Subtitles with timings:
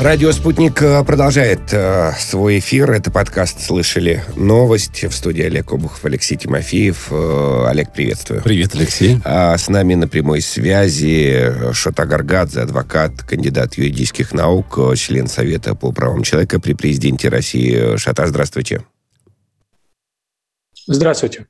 [0.00, 2.92] Радио «Спутник» э, продолжает э, свой эфир.
[2.92, 5.02] Это подкаст «Слышали новость».
[5.02, 7.08] В студии Олег Обухов, Алексей Тимофеев.
[7.10, 8.40] Э, Олег, приветствую.
[8.42, 9.18] Привет, Алексей.
[9.24, 15.90] А с нами на прямой связи Шота Гаргадзе, адвокат, кандидат юридических наук, член Совета по
[15.90, 17.96] правам человека при президенте России.
[17.96, 18.84] Шота, здравствуйте.
[20.90, 21.44] Здравствуйте.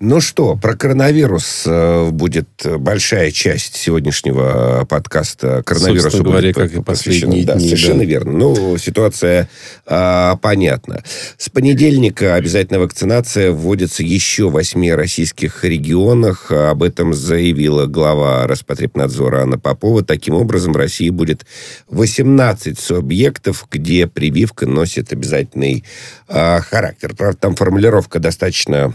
[0.00, 5.62] Ну что, про коронавирус э, будет большая часть сегодняшнего подкаста.
[5.64, 7.66] Коронавирусу Собственно говоря, как и последние да, дни.
[7.66, 8.04] Совершенно да.
[8.06, 8.32] верно.
[8.32, 9.48] Ну, ситуация
[9.86, 11.04] а, понятна.
[11.38, 16.50] С понедельника обязательная вакцинация вводится еще в восьми российских регионах.
[16.50, 20.02] Об этом заявила глава Роспотребнадзора Анна Попова.
[20.02, 21.46] Таким образом, в России будет
[21.88, 25.84] 18 субъектов, где прививка носит обязательный
[26.26, 27.14] а, характер.
[27.16, 28.92] Правда, там формулировка достаточно достаточно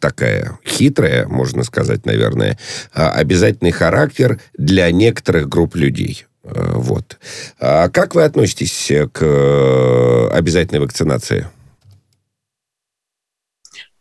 [0.00, 2.58] такая хитрая, можно сказать, наверное,
[2.92, 6.26] обязательный характер для некоторых групп людей.
[6.42, 7.18] Вот.
[7.60, 11.46] А как вы относитесь к обязательной вакцинации?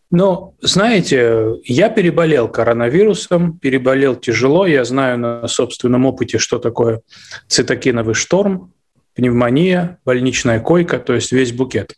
[0.09, 4.65] Ну, знаете, я переболел коронавирусом, переболел тяжело.
[4.65, 7.01] Я знаю на собственном опыте, что такое
[7.49, 8.71] цитокиновый шторм,
[9.17, 11.95] пневмония, больничная койка, то есть весь букет.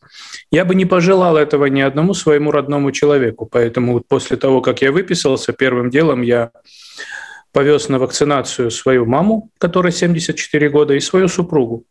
[0.52, 4.92] Я бы не пожелал этого ни одному своему родному человеку, поэтому после того, как я
[4.92, 6.52] выписался, первым делом я
[7.52, 11.84] повез на вакцинацию свою маму, которой 74 года, и свою супругу.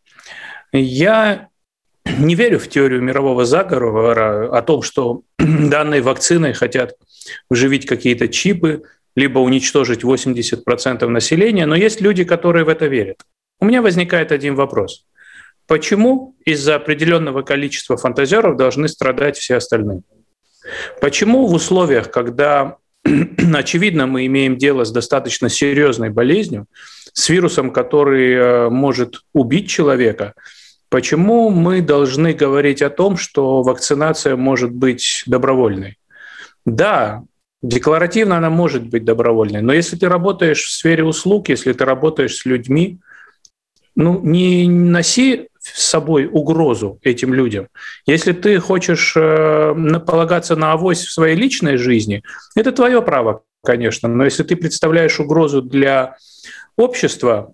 [0.73, 1.49] Я
[2.19, 6.95] не верю в теорию мирового заговора о том, что данной вакциной хотят
[7.51, 8.83] вживить какие-то чипы,
[9.15, 13.19] либо уничтожить 80% населения, но есть люди, которые в это верят.
[13.61, 15.05] У меня возникает один вопрос.
[15.69, 20.01] Почему из-за определенного количества фантазеров должны страдать все остальные?
[21.03, 22.77] Почему в условиях, когда,
[23.55, 26.67] очевидно, мы имеем дело с достаточно серьезной болезнью,
[27.13, 30.33] с вирусом, который может убить человека,
[30.89, 35.99] почему мы должны говорить о том, что вакцинация может быть добровольной?
[36.65, 37.25] Да,
[37.63, 42.37] декларативно она может быть добровольной, но если ты работаешь в сфере услуг, если ты работаешь
[42.37, 43.01] с людьми,
[43.95, 47.69] ну, не носи собой угрозу этим людям.
[48.07, 49.75] Если ты хочешь э,
[50.07, 52.23] полагаться на авось в своей личной жизни,
[52.55, 54.09] это твое право, конечно.
[54.09, 56.17] Но если ты представляешь угрозу для
[56.77, 57.53] общества,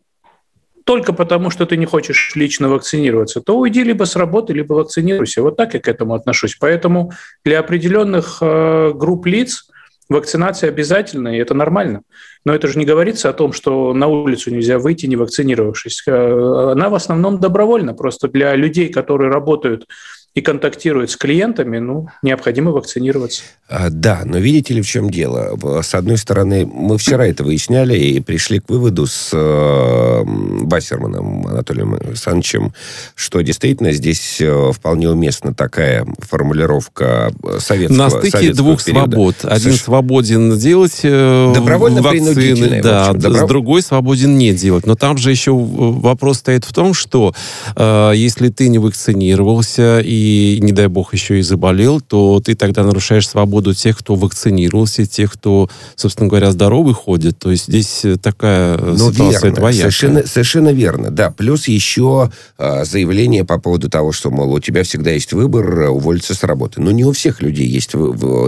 [0.84, 5.42] только потому, что ты не хочешь лично вакцинироваться, то уйди либо с работы, либо вакцинируйся.
[5.42, 6.56] Вот так я к этому отношусь.
[6.60, 7.12] Поэтому
[7.44, 9.70] для определенных э, групп лиц
[10.09, 12.03] вакцинация обязательна, и это нормально.
[12.44, 16.04] Но это же не говорится о том, что на улицу нельзя выйти, не вакцинировавшись.
[16.06, 17.94] Э, она в основном добровольна.
[17.94, 19.87] Просто для людей, которые работают
[20.34, 23.44] и контактируют с клиентами, ну, необходимо вакцинироваться.
[23.68, 25.56] А, да, но видите ли, в чем дело?
[25.80, 30.24] С одной стороны, мы вчера это выясняли и пришли к выводу с э,
[30.64, 32.74] Бассерманом Анатолием Александровичем,
[33.14, 39.12] что действительно здесь э, вполне уместна такая формулировка советского На стыке двух периода.
[39.12, 39.36] свобод.
[39.44, 39.82] Один Сош...
[39.82, 43.38] свободен делать э, Добровольно вакцины, да, добро...
[43.38, 44.84] с другой свободен не делать.
[44.84, 47.32] Но там же еще вопрос стоит в том, что
[47.76, 52.54] э, если ты не вакцинировался и и, не дай бог, еще и заболел, то ты
[52.54, 57.38] тогда нарушаешь свободу тех, кто вакцинировался, тех, кто, собственно говоря, здоровый ходит.
[57.38, 59.56] То есть здесь такая ну, ситуация верно.
[59.56, 59.80] двоякая.
[59.82, 61.30] Совершенно, совершенно верно, да.
[61.30, 66.34] Плюс еще э, заявление по поводу того, что, мол, у тебя всегда есть выбор уволиться
[66.34, 66.80] с работы.
[66.80, 67.92] Но не у всех людей есть,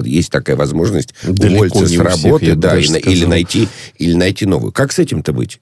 [0.04, 4.72] есть такая возможность Далеко уволиться с работы, всех, да, и, или, найти, или найти новую.
[4.72, 5.60] Как с этим-то быть?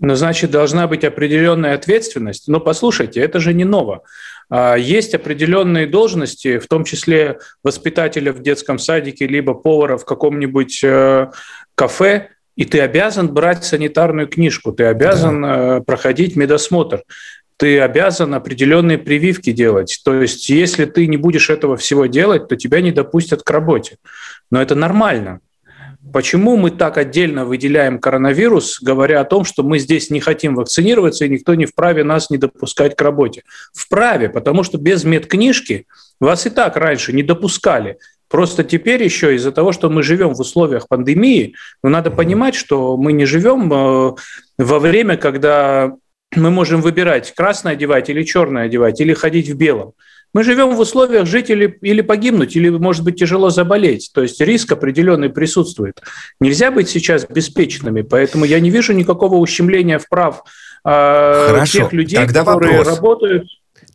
[0.00, 2.46] Ну, значит, должна быть определенная ответственность.
[2.46, 4.02] Но послушайте, это же не ново.
[4.50, 10.80] А, есть определенные должности, в том числе воспитателя в детском садике, либо повара в каком-нибудь
[10.82, 11.30] э,
[11.74, 15.80] кафе, и ты обязан брать санитарную книжку, ты обязан да.
[15.80, 17.04] проходить медосмотр,
[17.56, 20.00] ты обязан определенные прививки делать.
[20.04, 23.98] То есть, если ты не будешь этого всего делать, то тебя не допустят к работе.
[24.50, 25.40] Но это нормально.
[26.12, 31.24] Почему мы так отдельно выделяем коронавирус, говоря о том, что мы здесь не хотим вакцинироваться,
[31.24, 33.42] и никто не вправе нас не допускать к работе?
[33.74, 35.86] Вправе, потому что без медкнижки
[36.20, 37.98] вас и так раньше не допускали.
[38.28, 42.96] Просто теперь еще из-за того, что мы живем в условиях пандемии, ну, надо понимать, что
[42.96, 44.12] мы не живем э,
[44.58, 45.94] во время, когда
[46.36, 49.94] мы можем выбирать, красное одевать или черное одевать, или ходить в белом.
[50.34, 54.10] Мы живем в условиях жить или, или погибнуть, или, может быть, тяжело заболеть.
[54.12, 56.00] То есть риск определенный присутствует.
[56.40, 60.42] Нельзя быть сейчас беспечными, поэтому я не вижу никакого ущемления в прав
[60.84, 61.78] э, Хорошо.
[61.78, 62.96] тех людей, Тогда которые вопрос.
[62.96, 63.48] работают.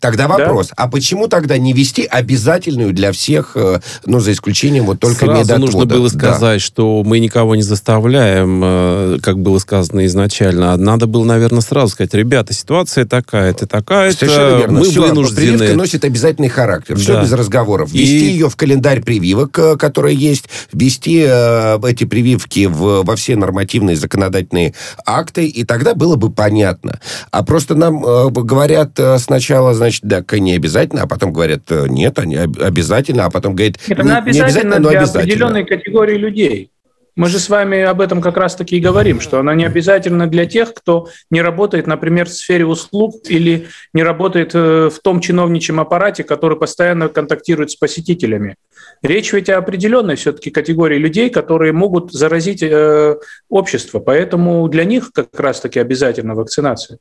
[0.04, 0.74] Тогда вопрос, да?
[0.76, 5.40] а почему тогда не вести обязательную для всех, э, ну, за исключением вот только Сразу
[5.40, 5.62] медотвода?
[5.62, 6.66] нужно было сказать, да.
[6.66, 10.76] что мы никого не заставляем, э, как было сказано изначально.
[10.76, 14.18] Надо было, наверное, сразу сказать, ребята, ситуация такая-то, такая-то.
[14.18, 14.80] Совершенно верно.
[14.80, 15.58] Мы Все, вынуждены...
[15.58, 16.98] Прививка носит обязательный характер.
[16.98, 17.22] Все да.
[17.22, 17.94] без разговоров.
[17.94, 18.32] Вести И...
[18.32, 23.96] ее в календарь прививок, э, который есть, ввести э, эти прививки в, во все нормативные
[23.96, 24.74] законодательные
[25.06, 27.00] акты, и тогда было бы понятно.
[27.32, 32.20] А просто нам э, говорят сначала, значит, да, не обязательно, а потом говорят, э, нет,
[32.20, 35.24] они обязательно, а потом говорят, нет, она обязательно, не обязательно но для обязательно.
[35.24, 36.70] определенной категории людей.
[37.16, 40.48] Мы же с вами об этом как раз-таки и говорим, что она не обязательно для
[40.48, 45.80] тех, кто не работает, например, в сфере услуг или не работает э, в том чиновничьем
[45.80, 48.56] аппарате, который постоянно контактирует с посетителями.
[49.04, 53.18] Речь ведь о определенной все-таки категории людей, которые могут заразить э,
[53.50, 54.00] общество.
[54.00, 57.00] Поэтому для них как раз-таки обязательна вакцинация.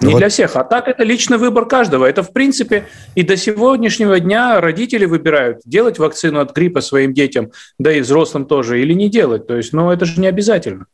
[0.00, 0.18] Ну Не вот...
[0.20, 0.54] для всех.
[0.54, 2.04] А так это личный выбор каждого.
[2.04, 2.86] Это, в принципе,
[3.16, 7.50] и до сегодняшнего дня родители выбирают, делать вакцину от гриппа своим детям,
[7.80, 9.48] да и взрослым тоже, или не делать.
[9.48, 10.86] То есть, ну, это же не обязательно.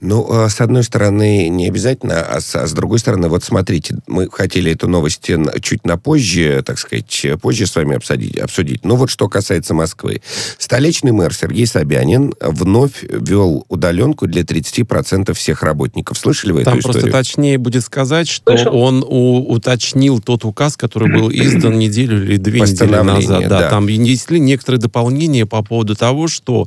[0.00, 3.96] Ну, а, с одной стороны, не обязательно, а с, а с другой стороны, вот смотрите,
[4.06, 5.30] мы хотели эту новость
[5.60, 8.38] чуть на позже, так сказать, позже с вами обсудить.
[8.38, 8.84] обсудить.
[8.84, 10.22] Но вот что касается Москвы.
[10.58, 16.18] Столичный мэр Сергей Собянин вновь ввел удаленку для 30% всех работников.
[16.18, 17.02] Слышали вы Там эту историю?
[17.02, 18.76] просто точнее будет сказать, что Слышал?
[18.76, 23.48] он у, уточнил тот указ, который был издан неделю или две недели назад.
[23.48, 23.70] Да, да.
[23.70, 26.66] Там есть ли некоторые дополнения по поводу того, что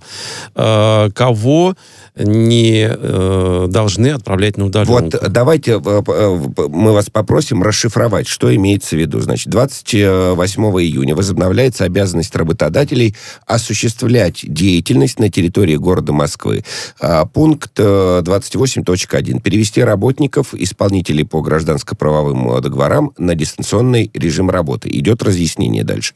[0.55, 1.75] э, кого
[2.15, 4.93] не э, должны отправлять на удаленку.
[4.93, 6.39] Вот давайте э, э,
[6.69, 9.19] мы вас попросим расшифровать, что имеется в виду.
[9.19, 13.15] Значит, 28 июня возобновляется обязанность работодателей
[13.47, 16.63] осуществлять деятельность на территории города Москвы.
[16.99, 19.41] А, пункт 28.1.
[19.41, 24.89] Перевести работников, исполнителей по гражданско-правовым договорам на дистанционный режим работы.
[24.91, 26.13] Идет разъяснение дальше.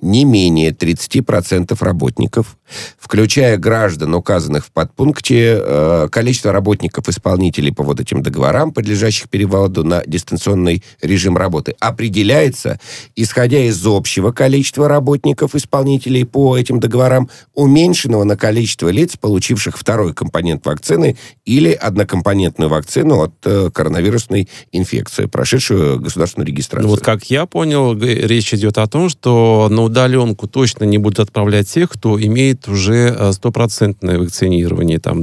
[0.00, 2.56] Не менее 30% работников,
[2.98, 10.02] включая граждан, указанных в подпункте, э, количество работников-исполнителей по вот этим договорам, подлежащих переводу на
[10.06, 12.78] дистанционный режим работы, определяется,
[13.16, 20.64] исходя из общего количества работников-исполнителей по этим договорам, уменьшенного на количество лиц, получивших второй компонент
[20.66, 26.88] вакцины или однокомпонентную вакцину от э, коронавирусной инфекции, прошедшую государственную регистрацию.
[26.88, 31.20] Ну, вот как я понял, речь идет о том, что на удаленку точно не будут
[31.20, 35.20] отправлять тех, кто имеет уже э, стопроцентное вакцинирование, там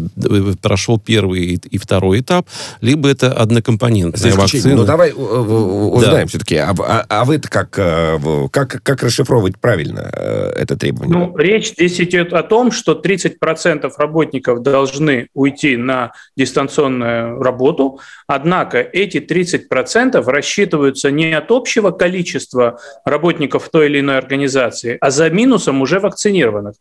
[0.61, 2.47] прошел первый и второй этап,
[2.81, 4.75] либо это однокомпонентная вакцина.
[4.75, 6.27] Ну, давай узнаем да.
[6.27, 6.55] все-таки.
[6.57, 8.17] А, а, а вы-то как, э,
[8.51, 11.17] как, как расшифровывать правильно э, это требование?
[11.17, 18.79] Ну, речь здесь идет о том, что 30% работников должны уйти на дистанционную работу, однако
[18.79, 25.81] эти 30% рассчитываются не от общего количества работников той или иной организации, а за минусом
[25.81, 26.75] уже вакцинированных.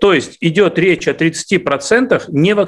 [0.00, 2.63] То есть идет речь о 30% невакцинированных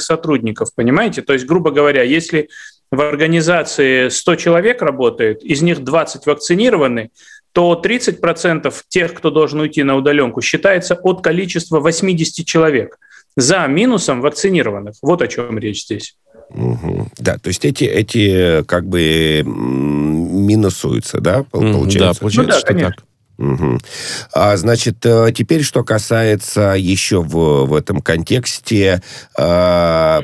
[0.00, 1.22] сотрудников, понимаете?
[1.22, 2.48] То есть, грубо говоря, если
[2.90, 7.10] в организации 100 человек работает, из них 20 вакцинированы,
[7.52, 12.98] то 30% тех, кто должен уйти на удаленку, считается от количества 80 человек
[13.36, 14.94] за минусом вакцинированных.
[15.02, 16.16] Вот о чем речь здесь.
[16.50, 17.08] Угу.
[17.18, 21.98] Да, то есть эти, эти как бы минусуются, да, получается?
[21.98, 22.92] Да, получается, ну, да, что конечно.
[22.92, 23.04] так.
[23.38, 23.78] Угу.
[24.32, 29.00] А, значит, э, теперь что касается еще в, в этом контексте
[29.38, 30.22] а,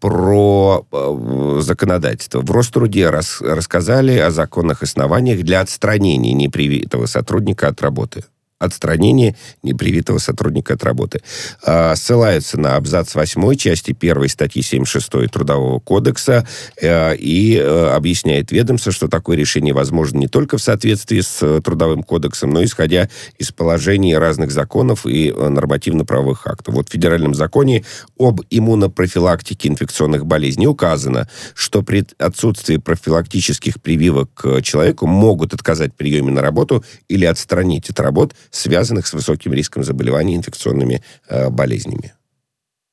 [0.00, 2.40] про а, законодательство.
[2.40, 8.24] В Роструде рас, рассказали о законных основаниях для отстранения непривитого сотрудника от работы
[8.58, 11.20] отстранение непривитого сотрудника от работы.
[11.62, 16.46] А, ссылаются на абзац 8 части 1 статьи 76 Трудового кодекса
[16.80, 21.60] э, и э, объясняет ведомство, что такое решение возможно не только в соответствии с э,
[21.62, 26.74] Трудовым кодексом, но исходя из положений разных законов и нормативно-правовых актов.
[26.74, 27.84] Вот в федеральном законе
[28.18, 36.40] об иммунопрофилактике инфекционных болезней указано, что при отсутствии профилактических прививок человеку могут отказать приеме на
[36.40, 42.14] работу или отстранить от работы связанных с высоким риском заболеваний инфекционными э, болезнями.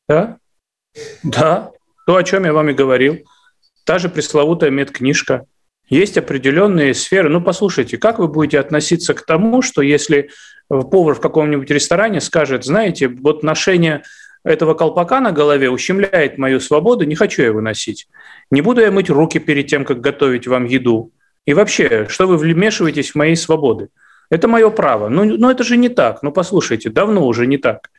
[0.07, 0.37] Да,
[1.23, 1.71] да,
[2.05, 3.19] то, о чем я вам и говорил.
[3.85, 5.45] Та же пресловутая медкнижка.
[5.89, 7.29] Есть определенные сферы.
[7.29, 10.29] Ну, послушайте, как вы будете относиться к тому, что если
[10.67, 14.03] повар в каком-нибудь ресторане скажет, знаете, вот ношение
[14.43, 18.07] этого колпака на голове ущемляет мою свободу, не хочу я его носить.
[18.51, 21.11] Не буду я мыть руки перед тем, как готовить вам еду.
[21.45, 23.89] И вообще, что вы вмешиваетесь в мои свободы?
[24.33, 25.09] Это мое право.
[25.09, 26.23] Но, но это же не так.
[26.23, 27.89] Ну, послушайте, давно уже не так.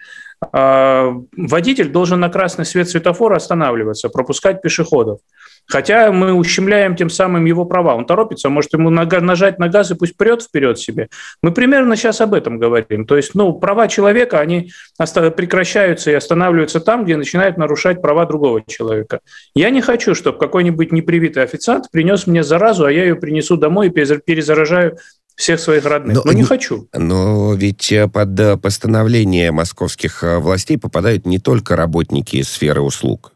[0.52, 5.20] водитель должен на красный свет светофора останавливаться, пропускать пешеходов.
[5.66, 7.94] Хотя мы ущемляем тем самым его права.
[7.94, 11.08] Он торопится, может ему нажать на газ и пусть прет вперед себе.
[11.42, 13.06] Мы примерно сейчас об этом говорим.
[13.06, 18.62] То есть, ну, права человека, они прекращаются и останавливаются там, где начинают нарушать права другого
[18.66, 19.20] человека.
[19.54, 23.86] Я не хочу, чтобы какой-нибудь непривитый официант принес мне заразу, а я ее принесу домой
[23.86, 24.98] и перезаражаю
[25.36, 26.16] всех своих родных.
[26.16, 26.88] Но, но не хочу.
[26.92, 33.32] Но ведь э, под э, постановление московских э, властей попадают не только работники сферы услуг.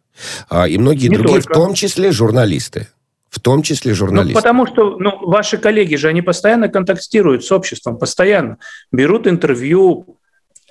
[0.48, 1.52] А, и многие Не другие, только.
[1.52, 2.88] в том числе журналисты.
[3.30, 4.34] В том числе журналисты.
[4.34, 8.56] Ну, потому что ну, ваши коллеги же, они постоянно контактируют с обществом, постоянно.
[8.90, 10.18] Берут интервью,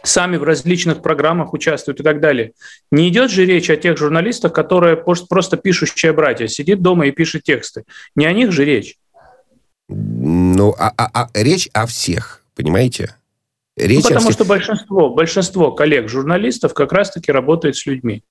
[0.03, 2.53] сами в различных программах участвуют и так далее.
[2.91, 7.43] Не идет же речь о тех журналистах, которые просто пишущие братья, сидит дома и пишет
[7.43, 7.83] тексты.
[8.15, 8.95] Не о них же речь.
[9.89, 13.15] Ну, а, а, а речь о всех, понимаете?
[13.77, 14.33] Речь ну, потому всех...
[14.33, 18.23] что большинство, большинство коллег-журналистов как раз-таки работает с людьми.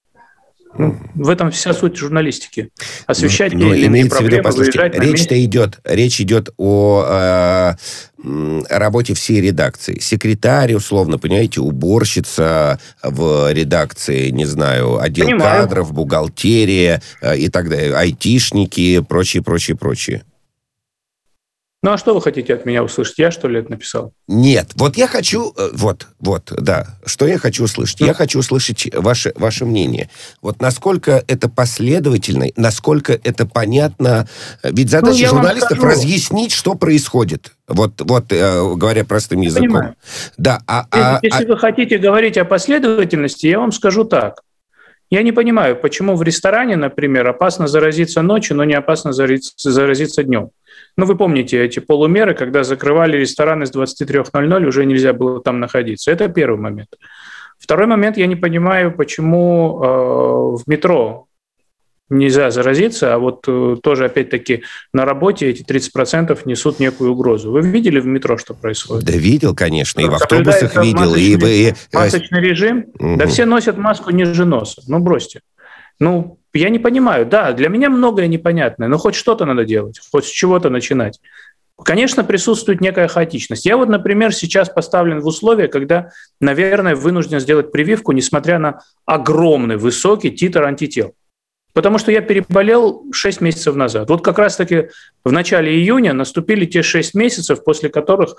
[0.79, 2.71] Ну, в этом вся суть журналистики.
[3.07, 7.75] Освещать но, но имеется проблемы, в виду, речь-то идет, речь идет о
[8.23, 9.99] э, работе всей редакции.
[10.01, 15.63] Секретарь, условно, понимаете, уборщица в редакции, не знаю, отдел Понимаю.
[15.63, 20.25] кадров, бухгалтерия э, и так далее, айтишники, прочее, прочее, прочее.
[21.87, 23.17] Ну а что вы хотите от меня услышать?
[23.17, 24.13] Я что ли это написал?
[24.27, 28.01] Нет, вот я хочу, э, вот, вот, да, что я хочу услышать?
[28.01, 30.11] Я хочу услышать ваше, ваше мнение.
[30.43, 34.27] Вот насколько это последовательно, насколько это понятно.
[34.65, 37.53] Ведь задача ну, журналистов разъяснить, что происходит.
[37.69, 39.69] Вот, вот э, говоря простым языком.
[39.69, 39.95] Понимаю.
[40.37, 41.47] Да, а, а, если, а...
[41.47, 44.43] вы хотите говорить о последовательности, я вам скажу так.
[45.09, 50.25] Я не понимаю, почему в ресторане, например, опасно заразиться ночью, но не опасно заразиться, заразиться
[50.25, 50.51] днем.
[50.97, 56.11] Ну, вы помните эти полумеры, когда закрывали рестораны с 23.00, уже нельзя было там находиться.
[56.11, 56.89] Это первый момент.
[57.59, 61.27] Второй момент, я не понимаю, почему э, в метро
[62.09, 64.63] нельзя заразиться, а вот э, тоже, опять-таки,
[64.93, 67.51] на работе эти 30% несут некую угрозу.
[67.51, 69.05] Вы видели в метро, что происходит?
[69.05, 71.11] Да видел, конечно, и в автобусах видел.
[71.11, 72.87] Масочный, и, масочный режим.
[72.99, 73.17] Угу.
[73.17, 74.83] Да все носят маску ниже носа.
[74.87, 75.41] Ну, бросьте.
[75.99, 77.27] Ну, я не понимаю.
[77.27, 81.21] Да, для меня многое непонятное, но хоть что-то надо делать, хоть с чего-то начинать.
[81.83, 83.67] Конечно, присутствует некая хаотичность.
[83.67, 86.11] Я вот, например, сейчас поставлен в условия, когда,
[86.41, 91.15] наверное, вынужден сделать прививку, несмотря на огромный, высокий титр антител.
[91.75, 94.09] Потому что я переболел 6 месяцев назад.
[94.09, 94.89] Вот как раз-таки
[95.23, 98.37] в начале июня наступили те 6 месяцев, после которых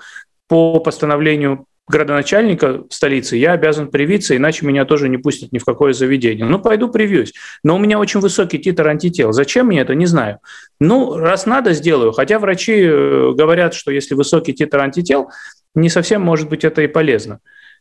[0.48, 5.92] по постановлению градоначальника столицы, я обязан привиться, иначе меня тоже не пустят ни в какое
[5.92, 6.46] заведение.
[6.46, 7.32] Ну, пойду привьюсь.
[7.62, 9.32] Но у меня очень высокий титр антител.
[9.32, 10.38] Зачем мне это, не знаю.
[10.80, 12.12] Ну, раз надо, сделаю.
[12.12, 15.30] Хотя врачи э, говорят, что если высокий титр антител,
[15.74, 17.40] не совсем, может быть, это и полезно.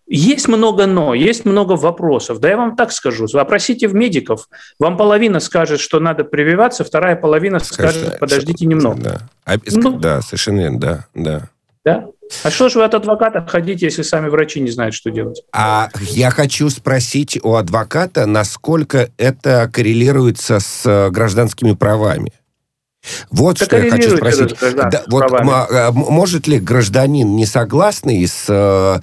[0.09, 2.39] Есть много «но», есть много вопросов.
[2.39, 3.25] Да я вам так скажу.
[3.33, 4.47] Опросите в медиков.
[4.79, 9.01] Вам половина скажет, что надо прививаться, вторая половина скажет, скажет подождите немного.
[9.01, 11.49] Да, а, ну, да совершенно верно, да, да.
[11.83, 12.07] Да?
[12.43, 15.41] А что же вы от адвоката ходите, если сами врачи не знают, что делать?
[15.53, 22.31] А я хочу спросить у адвоката, насколько это коррелируется с э, гражданскими правами.
[23.29, 24.55] Вот что я хочу спросить.
[24.59, 28.45] Да, вот, а, может ли гражданин, не согласный с...
[28.49, 28.99] Э,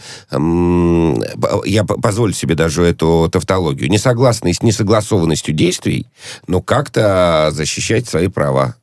[1.64, 6.06] я позволю себе даже эту тавтологию, не согласный с несогласованностью действий,
[6.46, 8.76] но как-то защищать свои права?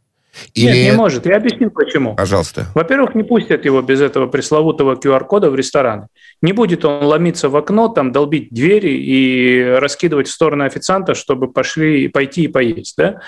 [0.54, 0.68] Или...
[0.68, 1.26] Нет, не может.
[1.26, 2.16] Я объясню, почему.
[2.16, 2.68] Пожалуйста.
[2.74, 6.08] Во-первых, не пустят его без этого пресловутого QR-кода в ресторан.
[6.42, 11.52] Не будет он ломиться в окно, там долбить двери и раскидывать в сторону официанта, чтобы
[11.52, 12.96] пошли, пойти и поесть.
[12.98, 13.20] Да?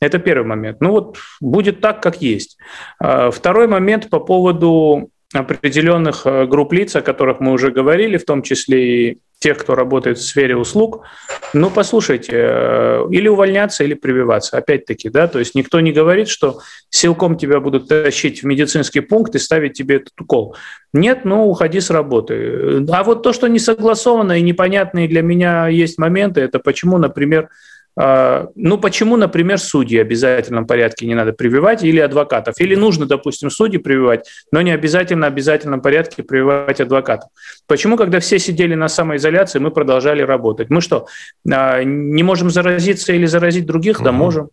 [0.00, 0.80] Это первый момент.
[0.80, 2.58] Ну вот будет так, как есть.
[2.98, 8.24] А, второй момент по поводу определенных э, групп лиц, о которых мы уже говорили, в
[8.24, 11.04] том числе и тех, кто работает в сфере услуг,
[11.52, 16.60] ну, послушайте, э, или увольняться, или прививаться, опять-таки, да, то есть никто не говорит, что
[16.90, 20.56] силком тебя будут тащить в медицинский пункт и ставить тебе этот укол.
[20.92, 22.86] Нет, ну, уходи с работы.
[22.90, 27.48] А вот то, что не согласовано и непонятные для меня есть моменты, это почему, например,
[27.98, 32.60] ну, почему, например, судьи в обязательном порядке не надо прививать или адвокатов?
[32.60, 37.30] Или нужно, допустим, судьи прививать, но не обязательно в обязательном порядке прививать адвокатов?
[37.66, 40.68] Почему, когда все сидели на самоизоляции, мы продолжали работать?
[40.68, 41.06] Мы что,
[41.50, 44.02] а, не можем заразиться или заразить других?
[44.02, 44.50] Да, можем.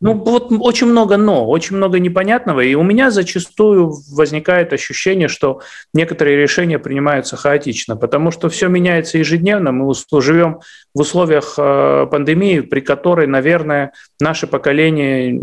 [0.00, 5.60] Ну, вот очень много «но», очень много непонятного, и у меня зачастую возникает ощущение, что
[5.92, 9.92] некоторые решения принимаются хаотично, потому что все меняется ежедневно, мы
[10.22, 10.60] живем
[10.94, 15.38] в условиях э, пандемии, при которой, наверное, наше поколение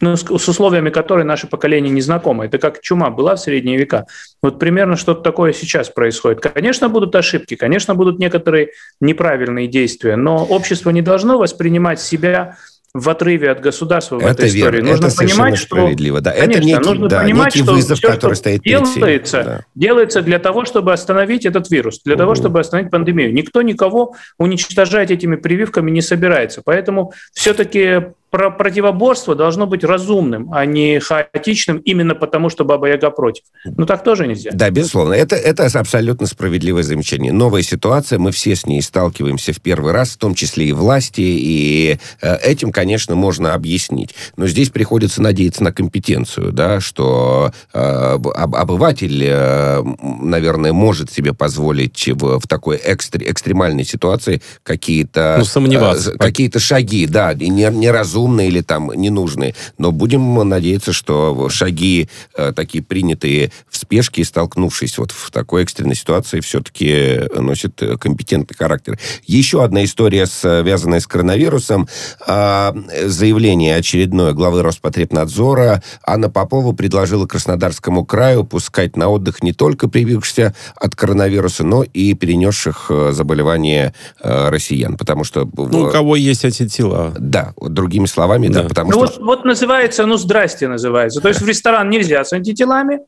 [0.00, 2.46] ну, с, условиями которой наше поколение не знакомо.
[2.46, 4.06] Это как чума была в средние века.
[4.42, 6.40] Вот примерно что-то такое сейчас происходит.
[6.40, 12.56] Конечно, будут ошибки, конечно, будут некоторые неправильные действия, но общество не должно воспринимать себя
[12.94, 14.78] в отрыве от государства в это этой верно.
[14.78, 14.90] истории.
[14.90, 16.20] Нужно это понимать, что справедливо.
[16.20, 16.32] Да.
[16.32, 19.64] Конечно, это некий, нужно да, понимать, некий вызов, все, который стоит делается, да.
[19.74, 22.18] делается для того, чтобы остановить этот вирус, для угу.
[22.18, 23.32] того, чтобы остановить пандемию.
[23.32, 26.62] Никто никого уничтожать этими прививками не собирается.
[26.64, 33.10] Поэтому все-таки про противоборство должно быть разумным, а не хаотичным, именно потому, что Баба Яга
[33.10, 33.44] против.
[33.64, 34.50] Ну, так тоже нельзя.
[34.52, 35.14] Да, безусловно.
[35.14, 37.32] Это, это абсолютно справедливое замечание.
[37.32, 41.20] Новая ситуация, мы все с ней сталкиваемся в первый раз, в том числе и власти,
[41.20, 44.14] и э, этим, конечно, можно объяснить.
[44.36, 52.08] Но здесь приходится надеяться на компетенцию, да, что э, обыватель, э, наверное, может себе позволить
[52.08, 55.36] в, в такой экстр, экстремальной ситуации какие-то...
[55.38, 56.12] Ну, сомневаться.
[56.12, 59.54] Э, какие-то шаги, да, не, не разумные или там ненужные.
[59.78, 65.94] Но будем надеяться, что шаги э, такие принятые в спешке, столкнувшись вот в такой экстренной
[65.94, 68.98] ситуации, все-таки носят э, компетентный характер.
[69.26, 71.88] Еще одна история, связанная с коронавирусом.
[72.26, 72.72] Э,
[73.04, 75.82] заявление очередное главы Роспотребнадзора.
[76.04, 82.14] Анна Попова предложила Краснодарскому краю пускать на отдых не только привившихся от коронавируса, но и
[82.14, 84.96] перенесших э, заболевание э, россиян.
[84.96, 85.48] Потому что...
[85.56, 87.14] Ну, у кого есть эти тела.
[87.18, 89.20] Да, другими словами, да, да потому ну, что...
[89.20, 91.20] Вот, вот называется, ну, здрасте называется.
[91.20, 93.00] То есть в ресторан нельзя с антителами,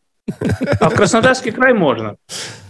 [0.80, 2.16] а в Краснодарский край можно.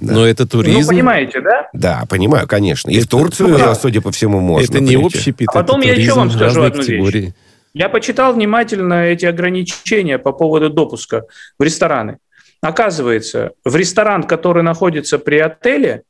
[0.01, 0.15] Да.
[0.15, 0.81] Но это туризм.
[0.81, 1.69] Ну, понимаете, да?
[1.73, 2.91] Да, понимаю, конечно.
[2.91, 3.75] И это, в Турцию, да.
[3.75, 4.73] судя по всему, можно.
[4.73, 7.21] Это не общий пит, А потом я еще вам скажу одну категории.
[7.21, 7.33] вещь.
[7.73, 11.27] Я почитал внимательно эти ограничения по поводу допуска
[11.59, 12.19] в рестораны.
[12.63, 16.03] Оказывается, в ресторан, который находится при отеле,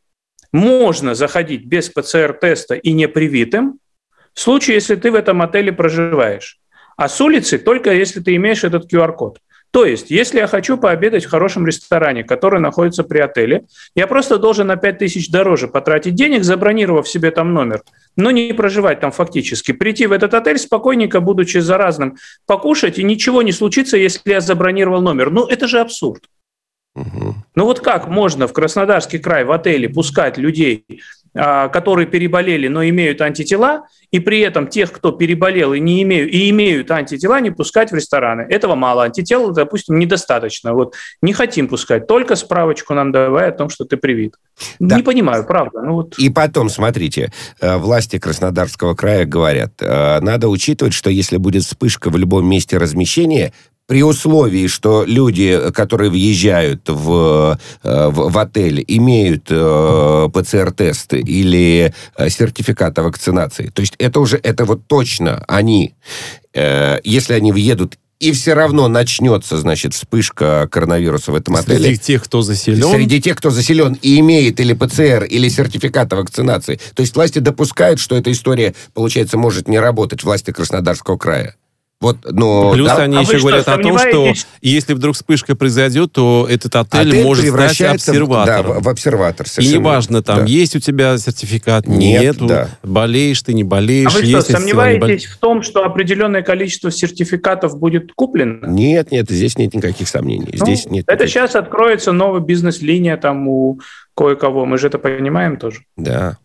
[0.53, 3.79] можно заходить без ПЦР-теста и непривитым,
[4.41, 6.61] в случае, если ты в этом отеле проживаешь.
[6.97, 9.39] А с улицы только если ты имеешь этот QR-код.
[9.71, 14.39] То есть, если я хочу пообедать в хорошем ресторане, который находится при отеле, я просто
[14.39, 17.83] должен на 5 тысяч дороже потратить денег, забронировав себе там номер,
[18.17, 19.73] но не проживать там фактически.
[19.73, 22.17] Прийти в этот отель спокойненько, будучи заразным,
[22.47, 25.31] покушать, и ничего не случится, если я забронировал номер.
[25.31, 26.25] Ну, это же абсурд.
[26.95, 27.35] Угу.
[27.55, 30.85] Ну вот как можно в Краснодарский край в отеле пускать людей
[31.33, 36.51] которые переболели, но имеют антитела, и при этом тех, кто переболел и не имеют, и
[36.51, 38.43] имеют антитела, не пускать в рестораны.
[38.43, 39.05] Этого мало.
[39.05, 40.75] Антител, допустим, недостаточно.
[40.75, 42.07] Вот не хотим пускать.
[42.07, 44.35] Только справочку нам давай о том, что ты привит.
[44.81, 44.97] Да.
[44.97, 45.83] Не понимаю, правда.
[45.83, 46.19] Ну, вот.
[46.19, 52.11] И потом, смотрите, э, власти Краснодарского края говорят, э, надо учитывать, что если будет вспышка
[52.11, 53.53] в любом месте размещения,
[53.91, 61.93] при условии, что люди, которые въезжают в, э, в, в отель, имеют э, ПЦР-тесты или
[62.17, 63.67] э, сертификат о вакцинации.
[63.67, 65.97] То есть это уже, это вот точно они,
[66.55, 71.79] э, если они въедут и все равно начнется, значит, вспышка коронавируса в этом отеле.
[71.81, 72.89] Среди тех, кто заселен?
[72.93, 76.79] Среди тех, кто заселен и имеет или ПЦР, или сертификат о вакцинации.
[76.95, 81.57] То есть власти допускают, что эта история, получается, может не работать, власти Краснодарского края.
[82.01, 82.97] Вот, но, Плюс да?
[83.03, 84.33] они а еще говорят что, о том, что
[84.63, 88.75] если вдруг вспышка произойдет, то этот отель, отель может стать обсерватором.
[88.75, 89.47] Да, в обсерватор.
[89.59, 90.45] И неважно, там да.
[90.47, 92.69] есть у тебя сертификат, нет, нету, да.
[92.83, 94.15] болеешь ты, не болеешь.
[94.15, 98.67] А вы что, сомневаетесь в том, что определенное количество сертификатов будет куплено?
[98.67, 100.55] Нет, нет, здесь нет никаких сомнений.
[100.59, 101.35] Ну, здесь нет это никаких.
[101.35, 103.79] сейчас откроется новая бизнес-линия там у
[104.17, 104.65] кое-кого.
[104.65, 105.83] Мы же это понимаем тоже.
[105.99, 106.39] Да.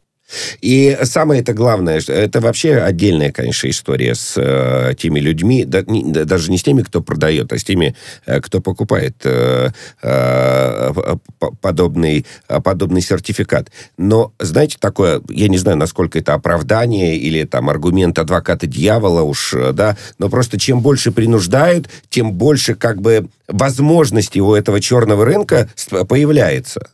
[0.61, 6.03] И самое это главное, это вообще отдельная, конечно, история с э, теми людьми, да, не,
[6.03, 9.69] да, даже не с теми, кто продает, а с теми, э, кто покупает э,
[10.01, 10.93] э,
[11.61, 13.71] подобный, подобный сертификат.
[13.97, 19.53] Но, знаете, такое, я не знаю, насколько это оправдание или там аргумент адвоката дьявола уж,
[19.53, 25.23] э, да, но просто чем больше принуждают, тем больше как бы возможностей у этого черного
[25.23, 25.69] рынка
[26.09, 26.89] появляется.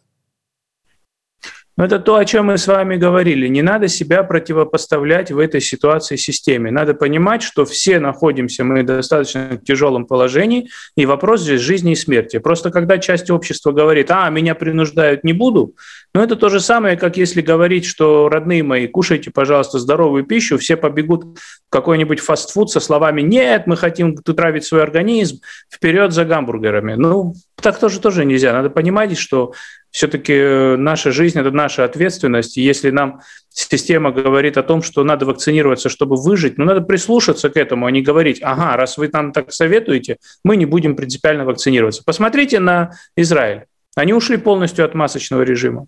[1.77, 3.47] Но это то, о чем мы с вами говорили.
[3.47, 6.69] Не надо себя противопоставлять в этой ситуации системе.
[6.69, 11.95] Надо понимать, что все находимся мы в достаточно тяжелом положении, и вопрос здесь жизни и
[11.95, 12.39] смерти.
[12.39, 15.75] Просто когда часть общества говорит, а, меня принуждают, не буду,
[16.13, 20.57] но это то же самое, как если говорить, что, родные мои, кушайте, пожалуйста, здоровую пищу,
[20.57, 25.39] все побегут в какой-нибудь фастфуд со словами «нет, мы хотим травить свой организм,
[25.73, 26.95] вперед за гамбургерами».
[26.95, 28.53] Ну, так тоже тоже нельзя.
[28.53, 29.53] Надо понимать, что
[29.91, 32.57] все-таки э, наша жизнь– это наша ответственность.
[32.57, 37.49] И если нам система говорит о том, что надо вакцинироваться, чтобы выжить, ну, надо прислушаться
[37.49, 41.45] к этому, а не говорить, ага, раз вы нам так советуете, мы не будем принципиально
[41.45, 42.03] вакцинироваться.
[42.05, 43.65] Посмотрите на Израиль.
[43.95, 45.87] Они ушли полностью от масочного режима.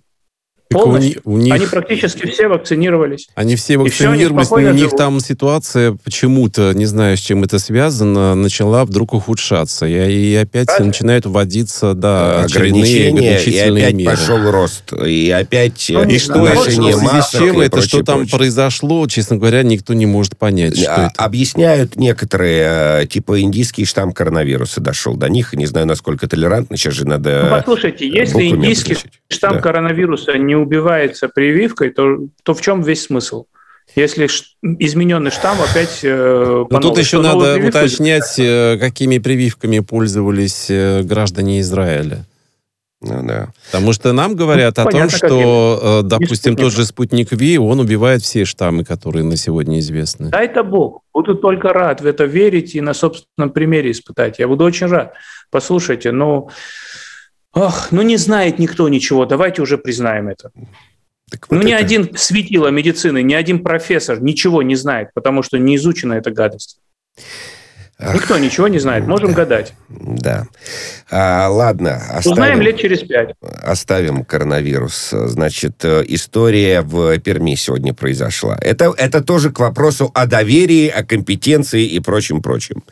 [0.73, 1.21] Полностью.
[1.23, 1.53] У, у них...
[1.53, 3.27] Они практически все вакцинировались.
[3.35, 4.97] Они все вакцинировались, но у них живут.
[4.97, 9.85] там ситуация почему-то, не знаю, с чем это связано, начала вдруг ухудшаться.
[9.85, 10.87] И, и опять Правильно?
[10.87, 14.17] начинают вводиться да, ограничения, ограничительные и опять меры.
[14.17, 14.93] пошел рост.
[14.93, 18.37] И опять ну, и что это, с чем это, прочее, что там прочее.
[18.37, 20.77] произошло, честно говоря, никто не может понять.
[20.77, 21.23] Что а, это.
[21.23, 25.53] Объясняют некоторые, э, типа индийский штамм коронавируса дошел до них.
[25.53, 26.77] Не знаю, насколько толерантно.
[26.77, 27.43] Сейчас же надо...
[27.45, 28.97] Ну, послушайте, если индийский
[29.29, 29.61] штамм да.
[29.61, 33.45] коронавируса не убивается прививкой, то, то в чем весь смысл?
[33.95, 34.27] Если
[34.79, 35.99] измененный штамм опять...
[36.03, 37.77] Э, Но тут еще надо прививку...
[37.77, 42.25] уточнять, э, какими прививками пользовались э, граждане Израиля.
[43.01, 43.49] Ну, да.
[43.65, 46.07] Потому что нам говорят ну, о понятно, том, что, каким.
[46.07, 50.29] допустим, тот же спутник Ви, он убивает все штаммы, которые на сегодня известны.
[50.29, 51.01] Да это Бог.
[51.13, 54.39] Буду только рад в это верить и на собственном примере испытать.
[54.39, 55.13] Я буду очень рад.
[55.51, 56.49] Послушайте, ну...
[57.53, 60.51] Ох, ну не знает никто ничего, давайте уже признаем это.
[61.29, 61.67] Так вот ну, это...
[61.67, 66.31] ни один светило медицины, ни один профессор ничего не знает, потому что не изучена эта
[66.31, 66.79] гадость.
[67.99, 69.73] Ах, Никто ничего не знает, можем да, гадать.
[69.87, 70.47] Да.
[71.11, 72.01] А, ладно.
[72.09, 73.35] Оставим, Узнаем лет через пять.
[73.61, 75.11] Оставим коронавирус.
[75.11, 78.57] Значит, э, история в Перми сегодня произошла.
[78.59, 82.83] Это, это тоже к вопросу о доверии, о компетенции и прочим-прочим.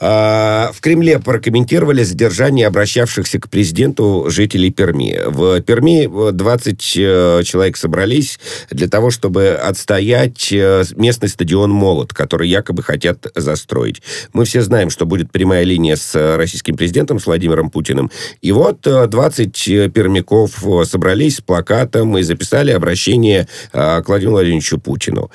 [0.00, 5.18] А, в Кремле прокомментировали задержание обращавшихся к президенту жителей Перми.
[5.26, 8.38] В Перми 20 э, человек собрались
[8.70, 14.02] для того, чтобы отстоять э, местный стадион «Молот», который якобы хотят застроить.
[14.34, 18.10] Мы все знаем, что будет прямая линия с российским президентом, с Владимиром Путиным.
[18.40, 24.32] И вот 20 э, пермяков э, собрались с плакатом и записали обращение э, к Владимиру
[24.32, 25.30] Владимировичу Путину.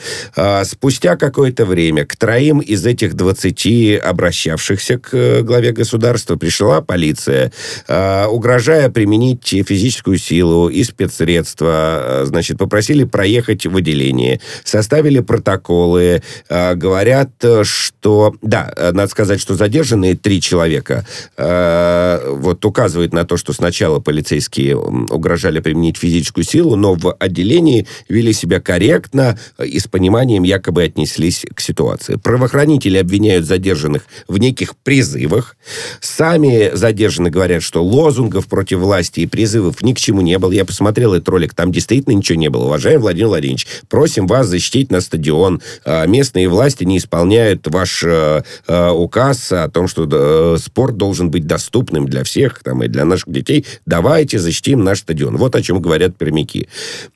[0.63, 7.51] Спустя какое-то время к троим из этих 20 обращавшихся к главе государства пришла полиция,
[7.87, 12.21] угрожая применить физическую силу и спецсредства.
[12.23, 17.31] Значит, попросили проехать в отделение, составили протоколы, говорят,
[17.63, 18.35] что...
[18.41, 21.05] Да, надо сказать, что задержанные три человека
[21.37, 28.33] вот указывает на то, что сначала полицейские угрожали применить физическую силу, но в отделении вели
[28.33, 32.15] себя корректно и с пониманием якобы отнеслись к ситуации.
[32.15, 35.55] Правоохранители обвиняют задержанных в неких призывах.
[36.01, 40.51] Сами задержанные говорят, что лозунгов против власти и призывов ни к чему не было.
[40.51, 42.65] Я посмотрел этот ролик, там действительно ничего не было.
[42.65, 45.61] Уважаемый Владимир Владимирович, просим вас защитить на стадион.
[45.85, 48.41] А, местные власти не исполняют ваш э,
[48.87, 53.05] э, указ о том, что э, спорт должен быть доступным для всех, там, и для
[53.05, 55.37] наших детей, давайте защитим наш стадион.
[55.37, 56.67] Вот о чем говорят пермяки.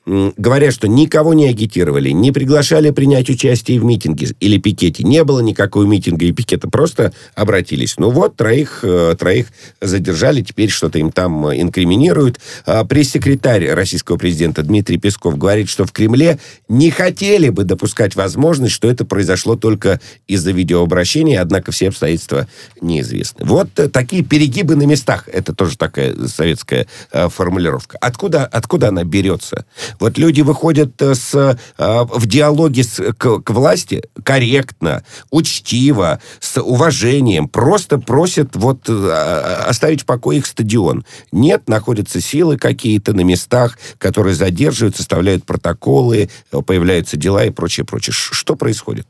[0.06, 5.04] Говорят, что никого не агитировали, не приглашали принять участие в митинге или пикете.
[5.04, 7.94] Не было никакого митинга и пикета, просто обратились.
[7.98, 9.46] Ну вот, троих, э, троих
[9.80, 12.40] задержали, теперь что-то им там инкриминируют.
[12.66, 18.74] А пресс-секретарь российского президента Дмитрий Песков говорит, что в Кремле не хотели бы допускать возможность,
[18.74, 22.48] что это произошло только из-за видеообращения, однако все обстоятельства
[22.80, 23.44] неизвестны.
[23.44, 25.28] Вот э, такие перегибы на местах.
[25.28, 27.98] Это тоже такая советская э, формулировка.
[28.00, 29.64] Откуда, откуда она берется?
[30.00, 37.48] Вот люди выходят э, с, в диалоге с, к, к власти корректно, учтиво, с уважением,
[37.48, 41.04] просто просят вот оставить в покое их стадион.
[41.30, 46.30] Нет, находятся силы какие-то на местах, которые задерживают, составляют протоколы,
[46.66, 48.12] появляются дела и прочее, прочее.
[48.14, 49.08] Что происходит?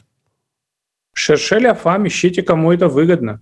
[1.14, 3.40] Шершель Афам, ищите, кому это выгодно.